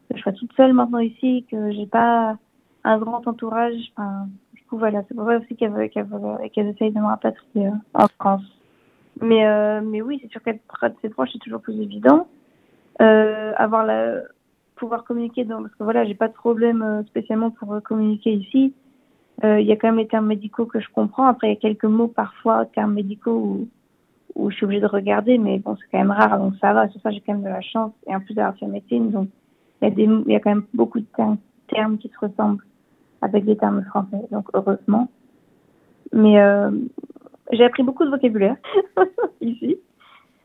que 0.08 0.16
je 0.16 0.22
sois 0.22 0.32
toute 0.32 0.52
seule 0.52 0.72
maintenant 0.72 0.98
ici, 0.98 1.44
que 1.50 1.72
j'ai 1.72 1.86
pas 1.86 2.36
un 2.84 2.98
grand 2.98 3.26
entourage. 3.26 3.92
Enfin, 3.96 4.28
voilà, 4.78 5.02
c'est 5.08 5.14
pour 5.14 5.26
ça 5.26 5.38
aussi 5.38 5.56
qu'elle 5.56 5.72
qu 5.90 5.98
essayent 5.98 6.92
de 6.92 7.00
me 7.00 7.06
rapatrier 7.06 7.66
euh, 7.66 7.70
en 7.94 8.06
France. 8.18 8.42
Mais, 9.20 9.46
euh, 9.46 9.80
mais 9.82 10.00
oui, 10.02 10.18
c'est 10.22 10.30
sûr 10.30 10.42
qu'être 10.42 10.60
de 10.82 10.94
ses 11.02 11.08
proches, 11.08 11.30
c'est 11.32 11.38
toujours 11.38 11.60
plus 11.60 11.80
évident. 11.80 12.28
Euh, 13.00 13.52
avoir 13.56 13.84
la, 13.84 14.20
pouvoir 14.76 15.04
communiquer, 15.04 15.44
donc, 15.44 15.62
parce 15.62 15.74
que 15.74 15.84
voilà, 15.84 16.04
j'ai 16.04 16.14
pas 16.14 16.28
de 16.28 16.32
problème 16.32 17.04
spécialement 17.08 17.50
pour 17.50 17.82
communiquer 17.82 18.32
ici. 18.32 18.74
Il 19.42 19.62
y 19.62 19.72
a 19.72 19.76
quand 19.76 19.88
même 19.88 19.96
les 19.96 20.06
termes 20.06 20.26
médicaux 20.26 20.66
que 20.66 20.80
je 20.80 20.88
comprends. 20.94 21.26
Après, 21.26 21.48
il 21.48 21.54
y 21.54 21.56
a 21.56 21.60
quelques 21.60 21.84
mots 21.84 22.08
parfois, 22.08 22.66
termes 22.66 22.92
médicaux, 22.92 23.36
où, 23.36 23.68
où 24.34 24.50
je 24.50 24.56
suis 24.56 24.64
obligée 24.64 24.82
de 24.82 24.86
regarder, 24.86 25.38
mais 25.38 25.58
bon, 25.58 25.76
c'est 25.76 25.86
quand 25.90 25.98
même 25.98 26.10
rare, 26.10 26.38
donc 26.38 26.54
ça 26.60 26.74
va. 26.74 26.88
Sur 26.88 27.00
ça, 27.00 27.10
j'ai 27.10 27.20
quand 27.20 27.32
même 27.32 27.42
de 27.42 27.48
la 27.48 27.62
chance. 27.62 27.92
Et 28.06 28.14
en 28.14 28.20
plus 28.20 28.34
d'avoir 28.34 28.56
fait 28.56 28.66
médecine, 28.66 29.10
donc 29.10 29.28
il 29.82 29.88
y, 29.88 30.06
a 30.06 30.32
y 30.32 30.36
a 30.36 30.40
quand 30.40 30.50
même 30.50 30.66
beaucoup 30.74 31.00
de 31.00 31.06
termes 31.68 31.98
qui 31.98 32.08
se 32.08 32.26
ressemblent 32.26 32.62
avec 33.22 33.44
des 33.44 33.56
termes 33.56 33.84
français, 33.84 34.20
donc 34.30 34.46
heureusement. 34.54 35.08
Mais 36.12 36.40
euh, 36.40 36.70
j'ai 37.52 37.64
appris 37.64 37.82
beaucoup 37.82 38.04
de 38.04 38.10
vocabulaire 38.10 38.56
ici. 39.40 39.76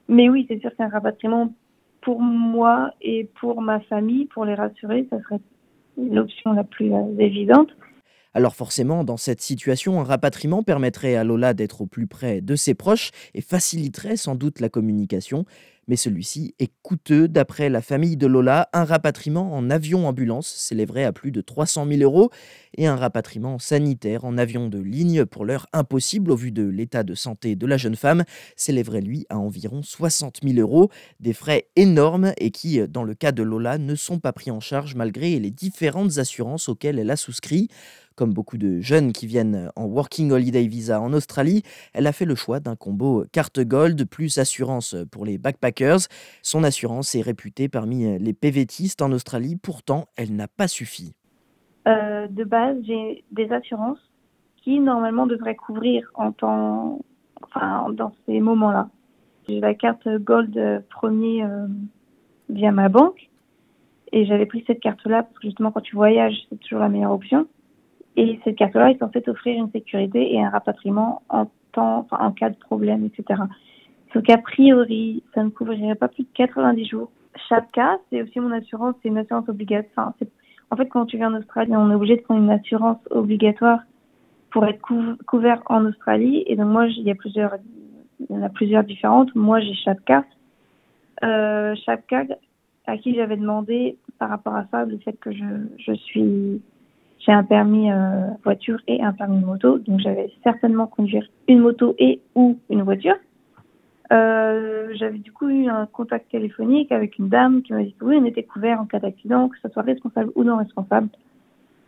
Mais 0.08 0.30
oui, 0.30 0.46
c'est 0.48 0.60
sûr 0.60 0.76
qu'un 0.76 0.90
rapatriement 0.90 1.54
pour 2.02 2.22
moi 2.22 2.92
et 3.02 3.30
pour 3.40 3.62
ma 3.62 3.80
famille, 3.80 4.26
pour 4.26 4.46
les 4.46 4.54
rassurer, 4.54 5.08
ça 5.10 5.20
serait 5.24 5.40
l'option 5.98 6.54
la 6.54 6.64
plus 6.64 6.94
euh, 6.94 7.18
évidente. 7.18 7.70
Alors 8.36 8.54
forcément, 8.54 9.06
dans 9.06 9.16
cette 9.16 9.42
situation, 9.42 10.02
un 10.02 10.04
rapatriement 10.04 10.62
permettrait 10.62 11.16
à 11.16 11.24
Lola 11.24 11.54
d'être 11.54 11.82
au 11.82 11.86
plus 11.86 12.06
près 12.06 12.42
de 12.42 12.56
ses 12.58 12.74
proches 12.74 13.12
et 13.34 13.40
faciliterait 13.40 14.18
sans 14.18 14.36
doute 14.36 14.60
la 14.60 14.68
communication. 14.68 15.46
Mais 15.88 15.96
celui-ci 15.96 16.56
est 16.60 16.72
coûteux. 16.82 17.28
D'après 17.28 17.70
la 17.70 17.82
famille 17.82 18.18
de 18.18 18.28
Lola, 18.28 18.70
un 18.74 18.86
rapatriement 18.86 19.54
en 19.54 19.70
avion-ambulance 19.70 20.48
s'élèverait 20.48 21.04
à 21.04 21.12
plus 21.12 21.32
de 21.32 21.42
300 21.42 21.86
000 21.88 22.02
euros 22.02 22.32
et 22.78 22.88
un 22.88 22.96
rapatriement 22.96 23.60
sanitaire 23.60 24.26
en 24.26 24.38
avion 24.38 24.68
de 24.68 24.80
ligne, 24.80 25.26
pour 25.26 25.46
l'heure 25.46 25.68
impossible 25.74 26.32
au 26.32 26.36
vu 26.36 26.52
de 26.52 26.64
l'état 26.64 27.04
de 27.04 27.14
santé 27.14 27.56
de 27.56 27.66
la 27.68 27.78
jeune 27.78 27.96
femme, 27.96 28.24
s'élèverait 28.56 29.02
lui 29.02 29.26
à 29.30 29.38
environ 29.38 29.82
60 29.82 30.40
000 30.44 30.60
euros. 30.60 30.90
Des 31.20 31.34
frais 31.34 31.68
énormes 31.76 32.34
et 32.38 32.52
qui, 32.52 32.86
dans 32.88 33.04
le 33.04 33.14
cas 33.14 33.32
de 33.32 33.44
Lola, 33.44 33.78
ne 33.78 33.96
sont 33.96 34.20
pas 34.20 34.34
pris 34.34 34.52
en 34.52 34.60
charge 34.60 34.96
malgré 34.96 35.40
les 35.40 35.52
différentes 35.52 36.18
assurances 36.18 36.70
auxquelles 36.70 37.00
elle 37.00 37.12
a 37.12 37.16
souscrit. 37.16 37.70
Comme 38.16 38.34
beaucoup 38.34 38.58
de 38.58 38.80
jeunes 38.80 39.12
qui 39.12 39.28
viennent 39.28 39.70
en 39.76 39.86
Working 39.86 40.32
Holiday 40.32 40.68
Visa 40.68 41.02
en 41.02 41.12
Australie, 41.12 41.64
elle 41.94 42.08
a 42.08 42.14
fait 42.14 42.24
le 42.26 42.36
choix 42.36 42.62
d'un 42.62 42.76
combo 42.76 43.26
carte 43.32 43.60
Gold 43.60 44.06
plus 44.06 44.38
assurance 44.38 44.96
pour 45.12 45.26
les 45.26 45.38
backpackers. 45.38 46.00
Son 46.42 46.64
assurance 46.64 47.14
est 47.16 47.22
réputée 47.22 47.68
parmi 47.68 48.18
les 48.18 48.34
PVTistes 48.34 49.02
en 49.02 49.12
Australie, 49.12 49.58
pourtant 49.58 50.06
elle 50.16 50.34
n'a 50.34 50.48
pas 50.48 50.70
suffi. 50.70 51.14
Euh, 51.88 52.28
de 52.28 52.44
base, 52.44 52.78
j'ai 52.84 53.24
des 53.32 53.52
assurances 53.52 54.00
qui 54.64 54.80
normalement 54.80 55.28
devraient 55.28 55.56
couvrir 55.56 56.10
en 56.16 56.32
temps, 56.32 57.00
enfin, 57.44 57.90
dans 57.92 58.14
ces 58.26 58.40
moments-là. 58.40 58.90
J'ai 59.48 59.60
la 59.60 59.76
carte 59.76 60.08
Gold 60.08 60.84
premier 60.90 61.44
euh, 61.44 61.68
via 62.50 62.72
ma 62.72 62.90
banque 62.90 63.30
et 64.12 64.26
j'avais 64.26 64.46
pris 64.46 64.64
cette 64.66 64.80
carte-là 64.80 65.24
parce 65.24 65.36
que 65.36 65.48
justement 65.48 65.72
quand 65.72 65.82
tu 65.82 65.96
voyages, 65.96 66.36
c'est 66.50 66.60
toujours 66.60 66.80
la 66.80 66.90
meilleure 66.90 67.12
option. 67.12 67.48
Et 68.18 68.40
cette 68.44 68.56
carte-là 68.56 68.92
est 68.92 69.00
censée 69.00 69.24
offrir 69.28 69.62
une 69.62 69.72
sécurité 69.72 70.34
et 70.34 70.44
un 70.44 70.50
rapatriement 70.50 71.22
en 71.30 71.48
temps, 71.74 72.08
en 72.12 72.32
cas 72.32 72.50
de 72.50 72.56
problème, 72.56 73.06
etc. 73.06 73.42
Sauf 74.14 74.24
qu'a 74.24 74.38
priori, 74.38 75.24
ça 75.34 75.44
ne 75.44 75.50
couvrirait 75.50 75.96
pas 75.96 76.08
plus 76.08 76.24
de 76.24 76.30
90 76.34 76.86
jours. 76.86 77.12
Chaque 77.50 77.72
cas, 77.74 77.98
c'est 78.10 78.22
aussi 78.22 78.40
mon 78.40 78.52
assurance, 78.52 78.96
c'est 79.02 79.10
une 79.10 79.18
assurance 79.18 79.50
obligatoire. 79.50 80.14
en 80.72 80.76
fait, 80.78 80.88
quand 80.88 81.06
tu 81.06 81.18
viens 81.18 81.34
en 81.34 81.38
Australie, 81.38 81.74
on 81.76 81.92
est 81.92 81.96
obligé 81.96 82.16
de 82.16 82.22
prendre 82.22 82.42
une 82.42 82.52
assurance 82.52 83.00
obligatoire 83.10 83.82
pour 84.52 84.66
être 84.66 84.80
couvert 85.26 85.62
en 85.66 85.86
Australie. 85.86 86.46
Et 86.48 86.56
donc 86.56 86.68
moi, 86.68 86.88
il 86.88 87.04
y 87.04 87.12
a 87.12 87.16
plusieurs, 87.16 87.56
il 88.22 88.34
y 88.34 88.40
en 88.40 88.44
a 88.44 88.50
plusieurs 88.50 88.86
différentes. 88.86 89.36
Moi, 89.36 89.60
j'ai 89.60 89.74
Chapka. 89.74 90.24
Euh, 91.24 91.76
à 92.88 92.98
qui 92.98 93.16
j'avais 93.16 93.38
demandé 93.38 93.98
par 94.20 94.30
rapport 94.30 94.56
à 94.56 94.66
ça, 94.72 94.86
le 94.86 94.98
fait 95.00 95.14
que 95.20 95.32
je 95.32 95.94
suis, 95.94 96.62
j'ai 97.26 97.32
un 97.32 97.44
permis 97.44 97.92
euh, 97.92 98.28
voiture 98.44 98.80
et 98.88 99.02
un 99.02 99.12
permis 99.12 99.44
moto, 99.44 99.80
donc 99.80 100.00
j'avais 100.00 100.32
certainement 100.44 100.88
conduire 100.88 101.28
une 101.48 101.60
moto 101.60 101.96
et 101.98 102.22
ou 102.36 102.58
une 102.70 102.84
voiture. 102.84 103.16
Euh, 104.14 104.90
j'avais 104.94 105.18
du 105.18 105.32
coup 105.32 105.50
eu 105.50 105.68
un 105.68 105.88
contact 105.88 106.30
téléphonique 106.30 106.92
avec 106.92 107.18
une 107.18 107.30
dame 107.30 107.64
qui 107.64 107.74
m'a 107.74 107.84
dit 107.84 107.96
que 108.00 108.06
oui, 108.06 108.18
on 108.22 108.26
était 108.26 108.44
couvert 108.44 108.80
en 108.80 108.86
cas 108.86 109.00
d'accident, 109.00 109.50
que 109.50 109.58
ce 109.60 109.70
soit 109.70 109.82
responsable 109.82 110.32
ou 110.36 110.44
non 110.44 110.58
responsable 110.58 111.10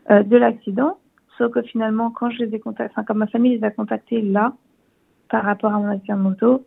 euh, 0.10 0.24
de 0.24 0.38
l'accident. 0.38 0.98
Sauf 1.38 1.52
que 1.52 1.62
finalement, 1.62 2.10
quand 2.10 2.32
je 2.32 2.44
les 2.44 2.56
ai 2.56 2.60
contactés, 2.60 2.92
enfin, 2.94 3.04
quand 3.04 3.14
ma 3.14 3.28
famille 3.28 3.58
les 3.58 3.64
a 3.64 3.70
contactés 3.70 4.22
là, 4.22 4.54
par 5.30 5.44
rapport 5.44 5.74
à 5.74 5.78
mon 5.78 5.90
accident 5.90 6.18
de 6.18 6.24
moto, 6.24 6.66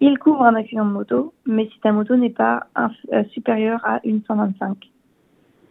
ils 0.00 0.18
couvrent 0.18 0.42
un 0.42 0.54
accident 0.56 0.86
de 0.86 0.90
moto, 0.90 1.32
mais 1.46 1.68
si 1.72 1.78
ta 1.80 1.92
moto 1.92 2.16
n'est 2.16 2.30
pas 2.30 2.66
euh, 3.12 3.22
supérieure 3.30 3.80
à 3.84 4.00
une 4.04 4.22
125. 4.26 4.90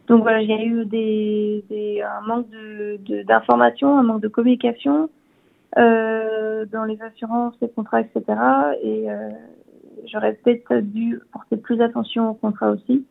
Donc 0.08 0.22
voilà, 0.22 0.42
il 0.42 0.50
y 0.50 0.54
a 0.54 0.64
eu 0.64 0.86
des, 0.86 1.66
des 1.70 2.02
un 2.02 2.22
manque 2.26 2.50
de, 2.50 3.24
d'informations, 3.24 3.98
un 3.98 4.04
manque 4.04 4.22
de 4.22 4.30
communication 4.30 5.10
euh, 5.78 6.66
dans 6.66 6.86
les 6.86 7.02
assurances, 7.02 7.56
les 7.62 7.70
contrats, 7.70 8.02
etc. 8.02 8.24
Et 8.82 9.12
euh, 9.12 9.30
j'aurais 10.06 10.34
peut-être 10.34 10.80
dû 10.80 11.20
porter 11.34 11.58
plus 11.58 11.82
attention 11.82 12.32
aux 12.32 12.34
contrats 12.36 12.72
aussi. 12.72 13.06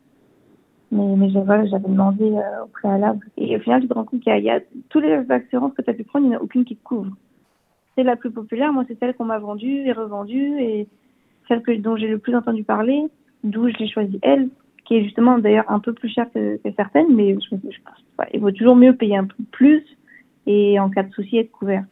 Mais, 0.91 1.17
mais 1.17 1.31
j'avais, 1.31 1.69
j'avais 1.69 1.89
demandé 1.89 2.25
euh, 2.25 2.65
au 2.65 2.69
préalable. 2.69 3.27
Et 3.37 3.57
au 3.57 3.61
final, 3.61 3.83
tu 3.83 3.89
te 3.89 3.95
rends 3.95 4.05
compte 4.05 4.21
qu'il 4.21 4.39
y 4.39 4.51
a, 4.51 4.61
toutes 4.89 5.05
les 5.05 5.31
assurances 5.31 5.75
que 5.75 5.83
tu 5.83 5.91
as 5.91 5.95
pu 5.95 6.05
prendre, 6.05 6.25
il 6.25 6.31
n'y 6.31 6.37
en 6.37 6.39
a 6.39 6.43
aucune 6.43 6.65
qui 6.65 6.77
te 6.77 6.83
couvre. 6.83 7.11
C'est 7.95 8.05
la 8.05 8.17
plus 8.17 8.31
populaire. 8.31 8.73
Moi, 8.73 8.85
c'est 8.89 8.99
celle 8.99 9.15
qu'on 9.15 9.25
m'a 9.25 9.39
vendue 9.39 9.87
et 9.87 9.93
revendue 9.93 10.59
et 10.61 10.89
celle 11.49 11.63
que, 11.63 11.73
dont 11.73 11.97
j'ai 11.97 12.09
le 12.09 12.19
plus 12.19 12.35
entendu 12.35 12.65
parler, 12.65 13.05
d'où 13.45 13.69
je 13.69 13.77
l'ai 13.77 13.89
choisie 13.89 14.19
elle, 14.23 14.49
qui 14.87 14.97
est 14.97 15.05
justement 15.05 15.39
d'ailleurs 15.39 15.71
un 15.71 15.81
peu 15.81 15.93
plus 15.93 16.09
chère 16.09 16.31
que, 16.33 16.57
que 16.57 16.73
certaines, 16.77 17.15
mais 17.15 17.35
je, 17.35 17.57
je 17.57 17.79
pense, 17.85 18.27
il 18.33 18.41
vaut 18.41 18.53
toujours 18.53 18.77
mieux 18.77 18.95
payer 18.95 19.17
un 19.17 19.25
peu 19.25 19.43
plus 19.51 19.85
et 20.47 20.79
en 20.79 20.91
cas 20.91 21.03
de 21.03 21.13
souci 21.13 21.39
être 21.39 21.51
couvert. 21.51 21.85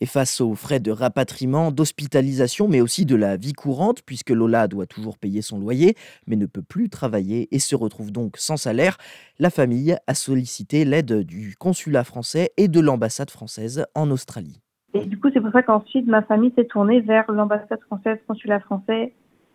Et 0.00 0.06
face 0.06 0.40
aux 0.40 0.54
frais 0.54 0.80
de 0.80 0.90
rapatriement, 0.90 1.70
d'hospitalisation, 1.70 2.66
mais 2.66 2.80
aussi 2.80 3.06
de 3.06 3.14
la 3.14 3.36
vie 3.36 3.52
courante, 3.52 4.02
puisque 4.04 4.30
Lola 4.30 4.66
doit 4.66 4.86
toujours 4.86 5.16
payer 5.16 5.40
son 5.40 5.58
loyer, 5.58 5.94
mais 6.26 6.34
ne 6.34 6.46
peut 6.46 6.62
plus 6.62 6.88
travailler 6.88 7.48
et 7.54 7.60
se 7.60 7.76
retrouve 7.76 8.10
donc 8.10 8.36
sans 8.36 8.56
salaire, 8.56 8.98
la 9.38 9.50
famille 9.50 9.96
a 10.06 10.14
sollicité 10.14 10.84
l'aide 10.84 11.20
du 11.22 11.54
consulat 11.56 12.02
français 12.02 12.50
et 12.56 12.66
de 12.66 12.80
l'ambassade 12.80 13.30
française 13.30 13.86
en 13.94 14.10
Australie. 14.10 14.60
Et 14.94 15.06
du 15.06 15.18
coup, 15.18 15.28
c'est 15.32 15.40
pour 15.40 15.52
ça 15.52 15.62
qu'ensuite, 15.62 16.06
ma 16.06 16.22
famille 16.22 16.52
s'est 16.56 16.66
tournée 16.66 17.00
vers 17.00 17.30
l'ambassade 17.30 17.80
française, 17.82 18.18
consulat 18.26 18.60
français 18.60 19.12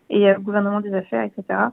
et 0.08 0.24
le 0.26 0.40
gouvernement 0.40 0.80
des 0.80 0.92
affaires, 0.92 1.24
etc. 1.24 1.68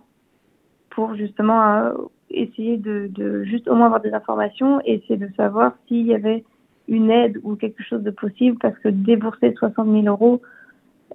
pour 0.90 1.16
justement 1.16 1.62
euh, 1.64 1.94
essayer 2.30 2.78
de, 2.78 3.10
de, 3.12 3.44
juste 3.44 3.68
au 3.68 3.76
moins 3.76 3.88
avoir 3.88 4.02
des 4.02 4.14
informations 4.14 4.80
et 4.86 4.96
essayer 4.96 5.18
de 5.18 5.30
savoir 5.36 5.74
s'il 5.88 6.06
y 6.06 6.14
avait 6.14 6.44
une 6.88 7.12
aide 7.12 7.40
ou 7.44 7.56
quelque 7.56 7.84
chose 7.84 8.02
de 8.02 8.12
possible 8.12 8.58
parce 8.60 8.78
que 8.80 8.90
débourser 8.90 9.54
60 9.54 9.88
000 9.88 10.06
euros, 10.08 10.42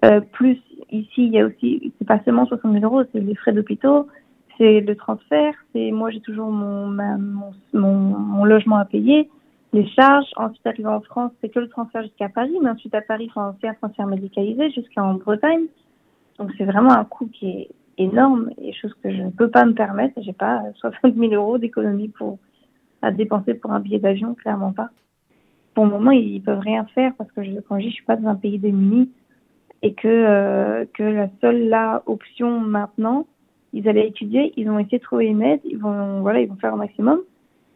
euh, 0.05 0.21
plus 0.21 0.59
ici, 0.91 1.27
il 1.27 1.33
y 1.33 1.39
a 1.39 1.47
aussi, 1.47 1.93
c'est 1.99 2.07
pas 2.07 2.21
seulement 2.25 2.47
60 2.47 2.73
000 2.73 2.85
euros, 2.85 3.03
c'est 3.13 3.21
les 3.21 3.35
frais 3.35 3.53
d'hôpitaux, 3.53 4.09
c'est 4.59 4.81
le 4.81 4.97
transfert, 4.97 5.55
c'est 5.73 5.91
moi 5.91 6.11
j'ai 6.11 6.21
toujours 6.21 6.51
mon, 6.51 6.87
mon, 6.89 7.53
mon, 7.73 8.45
logement 8.45 8.77
à 8.77 8.85
payer, 8.85 9.31
les 9.73 9.87
charges. 9.89 10.29
Ensuite, 10.37 10.67
arrivé 10.67 10.89
en 10.89 11.01
France, 11.01 11.33
c'est 11.41 11.49
que 11.49 11.61
le 11.61 11.69
transfert 11.69 12.03
jusqu'à 12.03 12.29
Paris, 12.29 12.57
mais 12.63 12.71
ensuite 12.71 12.95
à 12.95 13.01
Paris, 13.01 13.27
il 13.27 13.33
faut 13.33 13.41
un 13.41 13.55
transfert 13.81 14.07
médicalisé 14.07 14.71
jusqu'en 14.71 15.15
Bretagne. 15.15 15.67
Donc 16.39 16.51
c'est 16.59 16.65
vraiment 16.65 16.93
un 16.93 17.05
coût 17.05 17.27
qui 17.27 17.49
est 17.49 17.69
énorme 18.03 18.51
et 18.59 18.73
chose 18.73 18.95
que 19.03 19.11
je 19.11 19.23
ne 19.23 19.31
peux 19.31 19.51
pas 19.51 19.65
me 19.65 19.75
permettre. 19.75 20.21
J'ai 20.23 20.33
pas 20.33 20.63
60 20.77 21.15
000 21.17 21.33
euros 21.33 21.59
d'économie 21.59 22.09
pour 22.09 22.39
à 23.03 23.11
dépenser 23.11 23.55
pour 23.55 23.73
un 23.73 23.81
billet 23.81 23.99
d'avion, 23.99 24.35
clairement 24.35 24.73
pas 24.73 24.91
pour 25.75 25.85
le 25.85 25.91
moment, 25.91 26.11
ils 26.11 26.43
peuvent 26.43 26.59
rien 26.59 26.85
faire 26.95 27.13
parce 27.17 27.31
que 27.33 27.41
quand 27.61 27.79
je 27.79 27.85
dis, 27.85 27.91
je 27.91 27.95
suis 27.95 28.05
pas 28.05 28.17
dans 28.17 28.29
un 28.29 28.35
pays 28.35 28.59
démuni 28.59 29.11
et 29.83 29.95
que 29.95 30.09
euh, 30.09 30.85
que 30.95 31.03
la 31.03 31.29
seule 31.41 31.69
la 31.69 32.03
option 32.07 32.61
maintenant, 32.61 33.27
ils 33.73 33.89
allaient 33.89 34.09
étudier, 34.09 34.53
ils 34.57 34.69
ont 34.69 34.79
essayé 34.79 34.99
de 34.99 35.03
trouver 35.03 35.27
une 35.27 35.43
aide, 35.43 35.61
ils 35.65 35.79
vont 35.79 36.21
voilà, 36.21 36.41
ils 36.41 36.49
vont 36.49 36.57
faire 36.57 36.75
un 36.75 36.79
maximum, 36.79 37.21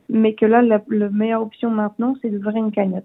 mais 0.08 0.34
que 0.34 0.46
là, 0.46 0.62
la, 0.62 0.82
la 0.88 1.08
meilleure 1.08 1.42
option 1.42 1.70
maintenant, 1.70 2.14
c'est 2.20 2.30
d'ouvrir 2.30 2.56
une 2.56 2.70
cagnotte. 2.70 3.04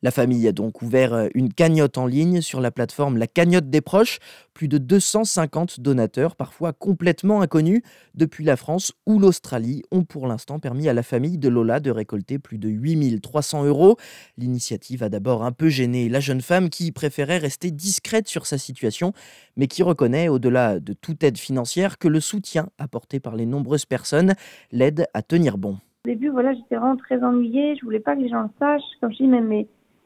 La 0.00 0.12
famille 0.12 0.46
a 0.46 0.52
donc 0.52 0.80
ouvert 0.80 1.12
euh, 1.12 1.26
une 1.34 1.52
cagnotte 1.52 1.98
en 1.98 2.06
ligne 2.06 2.40
sur 2.40 2.60
la 2.60 2.70
plateforme 2.70 3.16
La 3.16 3.26
Cagnotte 3.26 3.68
des 3.68 3.80
Proches. 3.80 4.20
Plus 4.54 4.68
de 4.68 4.78
250 4.78 5.80
donateurs, 5.80 6.36
parfois 6.36 6.72
complètement 6.72 7.40
inconnus, 7.40 7.82
depuis 8.14 8.44
la 8.44 8.56
France 8.56 8.92
ou 9.06 9.18
l'Australie, 9.18 9.82
ont 9.90 10.04
pour 10.04 10.28
l'instant 10.28 10.60
permis 10.60 10.88
à 10.88 10.92
la 10.92 11.02
famille 11.02 11.36
de 11.36 11.48
Lola 11.48 11.80
de 11.80 11.90
récolter 11.90 12.38
plus 12.38 12.58
de 12.58 12.68
8300 12.68 13.64
euros. 13.64 13.96
L'initiative 14.36 15.02
a 15.02 15.08
d'abord 15.08 15.42
un 15.42 15.50
peu 15.50 15.68
gêné 15.68 16.08
la 16.08 16.20
jeune 16.20 16.42
femme 16.42 16.70
qui 16.70 16.92
préférait 16.92 17.38
rester 17.38 17.72
discrète 17.72 18.28
sur 18.28 18.46
sa 18.46 18.56
situation, 18.56 19.12
mais 19.56 19.66
qui 19.66 19.82
reconnaît, 19.82 20.28
au-delà 20.28 20.78
de 20.78 20.92
toute 20.92 21.24
aide 21.24 21.38
financière, 21.38 21.98
que 21.98 22.06
le 22.06 22.20
soutien 22.20 22.68
apporté 22.78 23.18
par 23.18 23.34
les 23.34 23.46
nombreuses 23.46 23.86
personnes 23.86 24.34
l'aide 24.70 25.08
à 25.12 25.22
tenir 25.22 25.58
bon. 25.58 25.78
Au 26.04 26.08
début, 26.08 26.28
voilà, 26.28 26.54
j'étais 26.54 26.76
vraiment 26.76 26.96
très 26.96 27.20
ennuyée. 27.24 27.74
Je 27.76 27.84
voulais 27.84 27.98
pas 27.98 28.14
que 28.14 28.20
les 28.20 28.28
gens 28.28 28.42
le 28.42 28.48
sachent. 28.60 28.82
Comme 29.00 29.10
je 29.10 29.16
dis, 29.16 29.26
même 29.26 29.48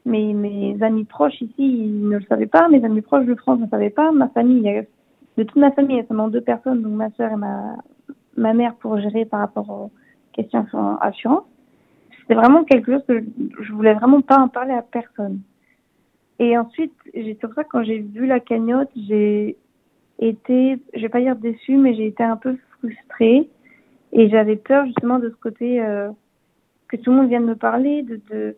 mes, 0.05 0.35
mes 0.35 0.77
amis 0.83 1.05
proches 1.05 1.41
ici, 1.41 1.55
ils 1.59 2.09
ne 2.09 2.19
le 2.19 2.25
savaient 2.25 2.47
pas. 2.47 2.69
Mes 2.69 2.85
amis 2.85 3.03
proches 3.03 3.27
de 3.27 3.35
France 3.35 3.59
ne 3.59 3.65
le 3.65 3.71
savaient 3.71 3.91
pas. 3.91 4.13
Ma 4.13 4.29
famille, 4.29 4.85
de 5.37 5.43
toute 5.43 5.57
ma 5.57 5.73
famille, 5.73 5.97
il 5.97 6.01
y 6.01 6.03
a 6.03 6.07
seulement 6.07 6.29
deux 6.29 6.41
personnes, 6.41 6.83
donc 6.83 6.93
ma 6.93 7.11
soeur 7.11 7.33
et 7.33 7.37
ma, 7.37 7.77
ma 8.37 8.53
mère 8.55 8.75
pour 8.77 8.99
gérer 8.99 9.25
par 9.25 9.41
rapport 9.41 9.69
aux 9.71 9.91
questions 10.33 10.67
assurance. 11.01 11.45
C'était 12.21 12.35
vraiment 12.35 12.65
quelque 12.65 12.93
chose 12.93 13.05
que 13.07 13.25
je 13.61 13.73
voulais 13.73 13.95
vraiment 13.95 14.21
pas 14.21 14.39
en 14.39 14.49
parler 14.49 14.73
à 14.73 14.83
personne. 14.83 15.41
Et 16.39 16.57
ensuite, 16.57 16.93
c'est 17.13 17.39
pour 17.41 17.55
ça 17.55 17.65
quand 17.65 17.85
j'ai 17.85 17.99
vu 17.99 18.27
la 18.27 18.41
cagnotte, 18.41 18.91
j'ai 18.97 19.57
été, 20.19 20.79
je 20.95 21.01
vais 21.01 21.09
pas 21.09 21.21
dire 21.21 21.37
déçue, 21.37 21.77
mais 21.77 21.95
j'ai 21.95 22.07
été 22.07 22.23
un 22.23 22.37
peu 22.37 22.57
frustrée. 22.79 23.49
Et 24.13 24.29
j'avais 24.29 24.57
peur 24.57 24.87
justement 24.87 25.19
de 25.19 25.31
ce 25.31 25.35
côté 25.37 25.81
euh, 25.83 26.11
que 26.89 26.97
tout 26.97 27.11
le 27.11 27.17
monde 27.17 27.29
vienne 27.29 27.45
me 27.45 27.57
parler, 27.57 28.03
de, 28.03 28.21
de 28.31 28.57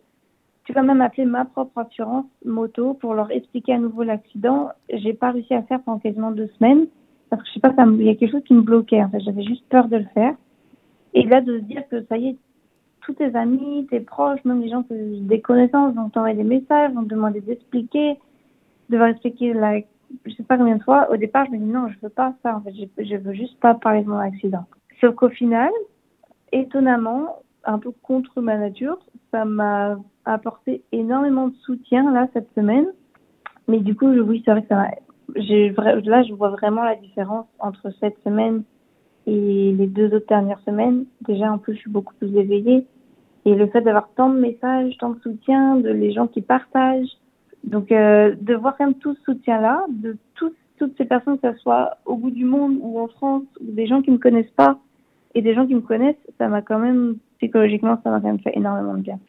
tu 0.65 0.73
vas 0.73 0.81
même 0.81 1.01
appeler 1.01 1.25
ma 1.25 1.45
propre 1.45 1.79
assurance 1.79 2.25
moto 2.43 2.95
pour 2.95 3.13
leur 3.13 3.31
expliquer 3.31 3.73
à 3.73 3.79
nouveau 3.79 4.03
l'accident. 4.03 4.69
J'ai 4.91 5.13
pas 5.13 5.31
réussi 5.31 5.53
à 5.53 5.61
faire 5.63 5.81
pendant 5.81 5.99
quasiment 5.99 6.31
deux 6.31 6.49
semaines 6.59 6.87
parce 7.29 7.41
que 7.43 7.47
je 7.49 7.53
sais 7.53 7.59
pas, 7.59 7.73
il 7.77 8.03
y 8.03 8.09
a 8.09 8.15
quelque 8.15 8.31
chose 8.31 8.43
qui 8.45 8.53
me 8.53 8.61
bloquait. 8.61 9.01
En 9.03 9.09
fait, 9.09 9.19
j'avais 9.19 9.43
juste 9.43 9.63
peur 9.69 9.87
de 9.87 9.97
le 9.97 10.05
faire. 10.13 10.35
Et 11.13 11.23
là, 11.23 11.41
de 11.41 11.59
se 11.59 11.63
dire 11.63 11.87
que 11.89 12.03
ça 12.05 12.17
y 12.17 12.29
est, 12.29 12.37
tous 13.01 13.13
tes 13.13 13.35
amis, 13.35 13.87
tes 13.89 13.99
proches, 13.99 14.43
même 14.43 14.61
les 14.61 14.69
gens 14.69 14.83
que 14.83 15.19
des 15.19 15.39
connaissances 15.39 15.93
vont 15.93 16.09
t'envoyer 16.09 16.35
des 16.35 16.43
messages, 16.43 16.91
vont 16.93 17.03
te 17.03 17.09
demander 17.09 17.41
d'expliquer, 17.41 18.19
devoir 18.89 19.09
expliquer 19.09 19.53
la, 19.53 19.79
je 20.25 20.33
sais 20.33 20.43
pas 20.43 20.57
combien 20.57 20.77
de 20.77 20.83
fois. 20.83 21.11
Au 21.11 21.17
départ, 21.17 21.45
je 21.45 21.51
me 21.51 21.57
dis 21.57 21.65
non, 21.65 21.87
je 21.89 21.99
veux 22.01 22.09
pas 22.09 22.33
ça. 22.41 22.57
En 22.57 22.61
fait, 22.61 22.73
je, 22.73 23.03
je 23.03 23.15
veux 23.17 23.33
juste 23.33 23.59
pas 23.59 23.75
parler 23.75 24.01
de 24.01 24.09
mon 24.09 24.17
accident. 24.17 24.65
Sauf 24.99 25.13
qu'au 25.15 25.29
final, 25.29 25.69
étonnamment, 26.51 27.43
un 27.63 27.79
peu 27.79 27.91
contre 27.91 28.41
ma 28.41 28.57
nature, 28.57 28.97
ça 29.31 29.45
m'a 29.45 29.97
apporté 30.25 30.83
énormément 30.91 31.47
de 31.47 31.55
soutien 31.65 32.11
là 32.11 32.27
cette 32.33 32.53
semaine. 32.55 32.87
Mais 33.67 33.79
du 33.79 33.95
coup, 33.95 34.07
oui, 34.07 34.41
c'est 34.45 34.51
vrai 34.51 34.61
que 34.61 34.67
ça 34.67 34.87
j'ai 35.35 35.73
là, 36.03 36.23
je 36.23 36.33
vois 36.33 36.49
vraiment 36.49 36.83
la 36.83 36.95
différence 36.95 37.47
entre 37.59 37.89
cette 37.99 38.17
semaine 38.23 38.63
et 39.25 39.73
les 39.77 39.87
deux 39.87 40.13
autres 40.13 40.27
dernières 40.27 40.59
semaines. 40.61 41.05
Déjà, 41.27 41.51
en 41.51 41.57
plus, 41.57 41.73
je 41.73 41.79
suis 41.79 41.89
beaucoup 41.89 42.13
plus 42.15 42.35
éveillée. 42.37 42.85
Et 43.45 43.55
le 43.55 43.67
fait 43.67 43.81
d'avoir 43.81 44.09
tant 44.15 44.29
de 44.29 44.39
messages, 44.39 44.95
tant 44.99 45.11
de 45.11 45.19
soutien, 45.19 45.77
de 45.77 45.89
les 45.89 46.11
gens 46.11 46.27
qui 46.27 46.41
partagent. 46.41 47.17
Donc, 47.63 47.91
euh, 47.91 48.35
de 48.39 48.53
voir 48.53 48.77
quand 48.77 48.85
même 48.85 48.95
tout 48.95 49.15
ce 49.15 49.21
soutien-là, 49.23 49.85
de 49.89 50.17
tous, 50.35 50.53
toutes 50.77 50.95
ces 50.97 51.05
personnes, 51.05 51.39
que 51.39 51.51
ce 51.51 51.57
soit 51.59 51.97
au 52.05 52.15
bout 52.15 52.31
du 52.31 52.45
monde 52.45 52.77
ou 52.81 52.99
en 52.99 53.07
France, 53.07 53.43
ou 53.61 53.71
des 53.71 53.87
gens 53.87 54.01
qui 54.01 54.11
me 54.11 54.17
connaissent 54.17 54.51
pas 54.51 54.79
et 55.35 55.41
des 55.41 55.53
gens 55.53 55.67
qui 55.67 55.75
me 55.75 55.81
connaissent, 55.81 56.15
ça 56.37 56.47
m'a 56.47 56.61
quand 56.61 56.79
même, 56.79 57.17
psychologiquement, 57.37 57.99
ça 58.03 58.09
m'a 58.09 58.19
quand 58.19 58.27
même 58.27 58.39
fait 58.39 58.55
énormément 58.55 58.95
de 58.95 59.01
bien. 59.01 59.19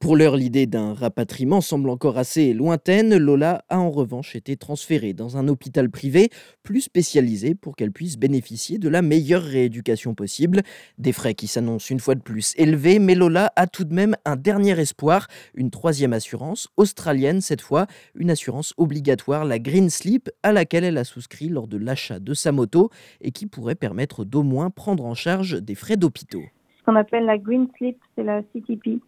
Pour 0.00 0.16
l'heure, 0.16 0.36
l'idée 0.36 0.66
d'un 0.66 0.94
rapatriement 0.94 1.60
semble 1.60 1.90
encore 1.90 2.18
assez 2.18 2.52
lointaine. 2.52 3.16
Lola 3.16 3.64
a 3.68 3.80
en 3.80 3.90
revanche 3.90 4.36
été 4.36 4.56
transférée 4.56 5.12
dans 5.12 5.36
un 5.36 5.48
hôpital 5.48 5.90
privé 5.90 6.30
plus 6.62 6.82
spécialisé 6.82 7.56
pour 7.56 7.74
qu'elle 7.74 7.90
puisse 7.90 8.16
bénéficier 8.16 8.78
de 8.78 8.88
la 8.88 9.02
meilleure 9.02 9.42
rééducation 9.42 10.14
possible. 10.14 10.62
Des 10.98 11.10
frais 11.10 11.34
qui 11.34 11.48
s'annoncent 11.48 11.92
une 11.92 11.98
fois 11.98 12.14
de 12.14 12.20
plus 12.20 12.54
élevés, 12.56 13.00
mais 13.00 13.16
Lola 13.16 13.52
a 13.56 13.66
tout 13.66 13.82
de 13.82 13.92
même 13.92 14.14
un 14.24 14.36
dernier 14.36 14.78
espoir, 14.78 15.26
une 15.54 15.72
troisième 15.72 16.12
assurance, 16.12 16.68
australienne 16.76 17.40
cette 17.40 17.60
fois, 17.60 17.88
une 18.14 18.30
assurance 18.30 18.74
obligatoire, 18.76 19.44
la 19.44 19.58
Green 19.58 19.90
Sleep, 19.90 20.30
à 20.44 20.52
laquelle 20.52 20.84
elle 20.84 20.98
a 20.98 21.04
souscrit 21.04 21.48
lors 21.48 21.66
de 21.66 21.76
l'achat 21.76 22.20
de 22.20 22.34
sa 22.34 22.52
moto 22.52 22.90
et 23.20 23.32
qui 23.32 23.46
pourrait 23.46 23.74
permettre 23.74 24.24
d'au 24.24 24.44
moins 24.44 24.70
prendre 24.70 25.04
en 25.04 25.14
charge 25.14 25.60
des 25.60 25.74
frais 25.74 25.96
d'hôpitaux. 25.96 26.44
Qu'on 26.88 26.96
appelle 26.96 27.26
la 27.26 27.36
Green 27.36 27.68
Sleep, 27.76 27.98
c'est 28.16 28.22
la 28.22 28.40
CTP 28.40 29.02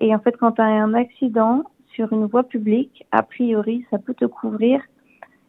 et 0.00 0.14
en 0.14 0.18
fait, 0.18 0.36
quand 0.36 0.52
tu 0.52 0.60
as 0.60 0.66
un 0.66 0.92
accident 0.92 1.64
sur 1.94 2.12
une 2.12 2.26
voie 2.26 2.42
publique, 2.42 3.06
a 3.10 3.22
priori, 3.22 3.86
ça 3.90 3.96
peut 3.96 4.12
te 4.12 4.26
couvrir. 4.26 4.82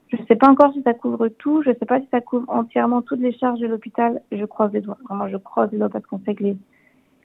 Je 0.07 0.15
ne 0.15 0.25
sais 0.27 0.37
pas 0.37 0.47
encore 0.47 0.71
si 0.71 0.81
ça 0.83 0.93
couvre 0.93 1.27
tout. 1.27 1.61
Je 1.61 1.71
ne 1.71 1.75
sais 1.75 1.85
pas 1.85 1.99
si 1.99 2.07
ça 2.09 2.21
couvre 2.21 2.49
entièrement 2.49 3.01
toutes 3.01 3.19
les 3.19 3.33
charges 3.33 3.59
de 3.59 3.67
l'hôpital. 3.67 4.21
Je 4.31 4.45
croise 4.45 4.71
les 4.71 4.79
doigts. 4.79 4.97
Vraiment, 5.09 5.27
je 5.27 5.35
croise 5.35 5.73
les 5.73 5.77
doigts 5.77 5.89
parce 5.89 6.05
qu'on 6.05 6.19
sait 6.19 6.35
que 6.35 6.43
les, 6.43 6.57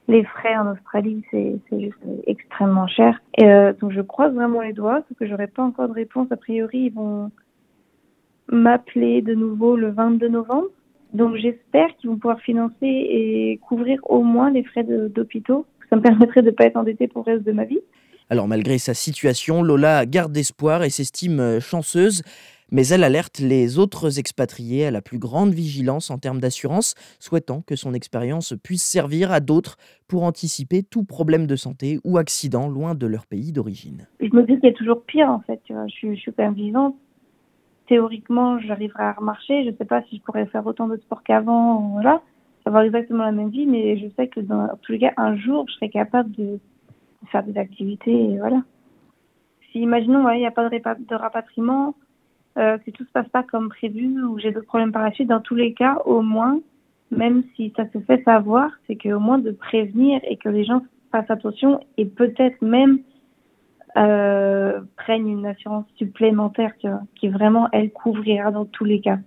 les 0.08 0.24
frais 0.24 0.56
en 0.56 0.72
Australie, 0.72 1.22
c'est 1.30 1.60
juste 1.70 2.00
extrêmement 2.26 2.88
cher. 2.88 3.20
Et 3.36 3.46
euh, 3.46 3.72
donc, 3.74 3.92
je 3.92 4.00
croise 4.00 4.34
vraiment 4.34 4.62
les 4.62 4.72
doigts 4.72 5.02
parce 5.02 5.18
que 5.20 5.26
j'aurais 5.28 5.46
pas 5.46 5.62
encore 5.62 5.86
de 5.86 5.94
réponse. 5.94 6.32
A 6.32 6.36
priori, 6.36 6.86
ils 6.86 6.92
vont 6.92 7.30
m'appeler 8.50 9.22
de 9.22 9.34
nouveau 9.34 9.76
le 9.76 9.90
22 9.90 10.26
novembre. 10.26 10.66
Donc, 11.12 11.36
j'espère 11.36 11.88
qu'ils 11.96 12.10
vont 12.10 12.16
pouvoir 12.16 12.40
financer 12.40 12.74
et 12.82 13.58
couvrir 13.66 14.00
au 14.04 14.22
moins 14.22 14.50
les 14.50 14.62
frais 14.62 14.84
d'hôpitaux. 14.84 15.66
Ça 15.90 15.96
me 15.96 16.02
permettrait 16.02 16.42
de 16.42 16.50
ne 16.50 16.54
pas 16.54 16.64
être 16.64 16.76
endettée 16.76 17.08
pour 17.08 17.24
le 17.26 17.32
reste 17.32 17.46
de 17.46 17.52
ma 17.52 17.64
vie. 17.64 17.80
Alors 18.30 18.46
malgré 18.46 18.76
sa 18.76 18.92
situation, 18.92 19.62
Lola 19.62 20.04
garde 20.04 20.36
espoir 20.36 20.84
et 20.84 20.90
s'estime 20.90 21.40
euh, 21.40 21.60
chanceuse, 21.60 22.22
mais 22.70 22.86
elle 22.88 23.02
alerte 23.02 23.38
les 23.38 23.78
autres 23.78 24.18
expatriés 24.18 24.84
à 24.84 24.90
la 24.90 25.00
plus 25.00 25.18
grande 25.18 25.54
vigilance 25.54 26.10
en 26.10 26.18
termes 26.18 26.38
d'assurance, 26.38 26.94
souhaitant 27.18 27.62
que 27.62 27.74
son 27.74 27.94
expérience 27.94 28.54
puisse 28.62 28.82
servir 28.82 29.32
à 29.32 29.40
d'autres 29.40 29.78
pour 30.08 30.24
anticiper 30.24 30.82
tout 30.82 31.04
problème 31.04 31.46
de 31.46 31.56
santé 31.56 32.00
ou 32.04 32.18
accident 32.18 32.68
loin 32.68 32.94
de 32.94 33.06
leur 33.06 33.26
pays 33.26 33.52
d'origine. 33.52 34.06
Je 34.20 34.28
me 34.34 34.42
dis 34.42 34.56
qu'il 34.60 34.68
y 34.68 34.72
a 34.72 34.76
toujours 34.76 35.02
pire 35.04 35.30
en 35.30 35.40
fait, 35.40 35.60
Je, 35.70 35.88
suis, 35.88 36.14
je 36.14 36.20
suis 36.20 36.32
quand 36.32 36.44
même 36.44 36.52
vivante. 36.52 36.96
Théoriquement, 37.88 38.58
j'arriverai 38.60 39.02
à 39.02 39.12
remarcher. 39.12 39.64
Je 39.64 39.70
ne 39.70 39.76
sais 39.76 39.84
pas 39.84 40.02
si 40.02 40.18
je 40.18 40.22
pourrais 40.22 40.46
faire 40.46 40.66
autant 40.66 40.88
de 40.88 40.96
sport 40.98 41.22
qu'avant, 41.22 41.80
voilà, 41.92 42.22
avoir 42.68 42.82
exactement 42.82 43.24
la 43.24 43.32
même 43.32 43.48
vie, 43.48 43.66
mais 43.66 43.96
je 43.96 44.06
sais 44.14 44.28
que 44.28 44.40
dans 44.40 44.68
tous 44.82 44.92
les 44.92 44.98
cas, 44.98 45.12
un 45.16 45.36
jour, 45.36 45.64
je 45.68 45.74
serai 45.74 45.88
capable 45.88 46.30
de 46.32 46.58
faire 47.32 47.42
des 47.42 47.58
activités, 47.58 48.36
voilà. 48.38 48.62
Si, 49.72 49.80
imaginons, 49.80 50.28
il 50.30 50.38
n'y 50.38 50.46
a 50.46 50.50
pas 50.50 50.68
de, 50.68 51.14
rapatriement, 51.14 51.94
euh, 52.58 52.78
que 52.78 52.90
tout 52.90 53.04
se 53.04 53.10
passe 53.10 53.28
pas 53.28 53.42
comme 53.42 53.68
prévu 53.68 54.22
ou 54.22 54.38
j'ai 54.38 54.52
d'autres 54.52 54.66
problèmes 54.66 54.92
par 54.92 55.02
la 55.02 55.12
suite, 55.12 55.28
dans 55.28 55.40
tous 55.40 55.54
les 55.54 55.72
cas, 55.72 55.98
au 56.04 56.22
moins, 56.22 56.60
même 57.10 57.42
si 57.56 57.72
ça 57.76 57.84
se 57.90 57.98
fait 58.00 58.22
savoir, 58.22 58.70
c'est 58.86 58.96
qu'au 58.96 59.18
moins 59.18 59.38
de 59.38 59.50
prévenir 59.50 60.20
et 60.24 60.36
que 60.36 60.48
les 60.48 60.64
gens 60.64 60.82
fassent 61.10 61.30
attention 61.30 61.80
et 61.96 62.04
peut-être 62.04 62.60
même 62.60 63.00
euh, 63.98 64.80
prennent 64.96 65.28
une 65.28 65.46
assurance 65.46 65.86
supplémentaire 65.96 66.72
qui 67.16 67.28
vraiment, 67.28 67.68
elle, 67.72 67.90
couvrira 67.90 68.50
dans 68.50 68.64
tous 68.64 68.84
les 68.84 69.00
cas. 69.00 69.18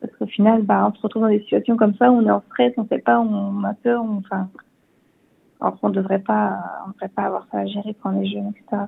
Parce 0.00 0.14
qu'au 0.16 0.26
final, 0.26 0.62
bah, 0.62 0.88
on 0.88 0.94
se 0.94 1.00
retrouve 1.00 1.22
dans 1.22 1.28
des 1.28 1.40
situations 1.40 1.76
comme 1.76 1.94
ça 1.94 2.10
où 2.10 2.16
on 2.16 2.26
est 2.26 2.30
en 2.30 2.42
stress, 2.42 2.72
on 2.76 2.82
ne 2.82 2.88
sait 2.88 2.98
pas, 2.98 3.20
on 3.20 3.64
a 3.64 3.74
peur, 3.74 4.02
on, 4.04 4.18
enfin, 4.18 4.48
alors 5.60 5.78
ne 5.82 5.90
devrait 5.90 6.20
pas, 6.20 6.58
on 6.86 6.90
devrait 6.90 7.08
pas 7.08 7.22
avoir 7.22 7.46
ça 7.50 7.58
à 7.58 7.66
gérer 7.66 7.94
quand 8.00 8.14
on 8.14 8.20
est 8.20 8.26
jeune, 8.26 8.48
etc. 8.50 8.82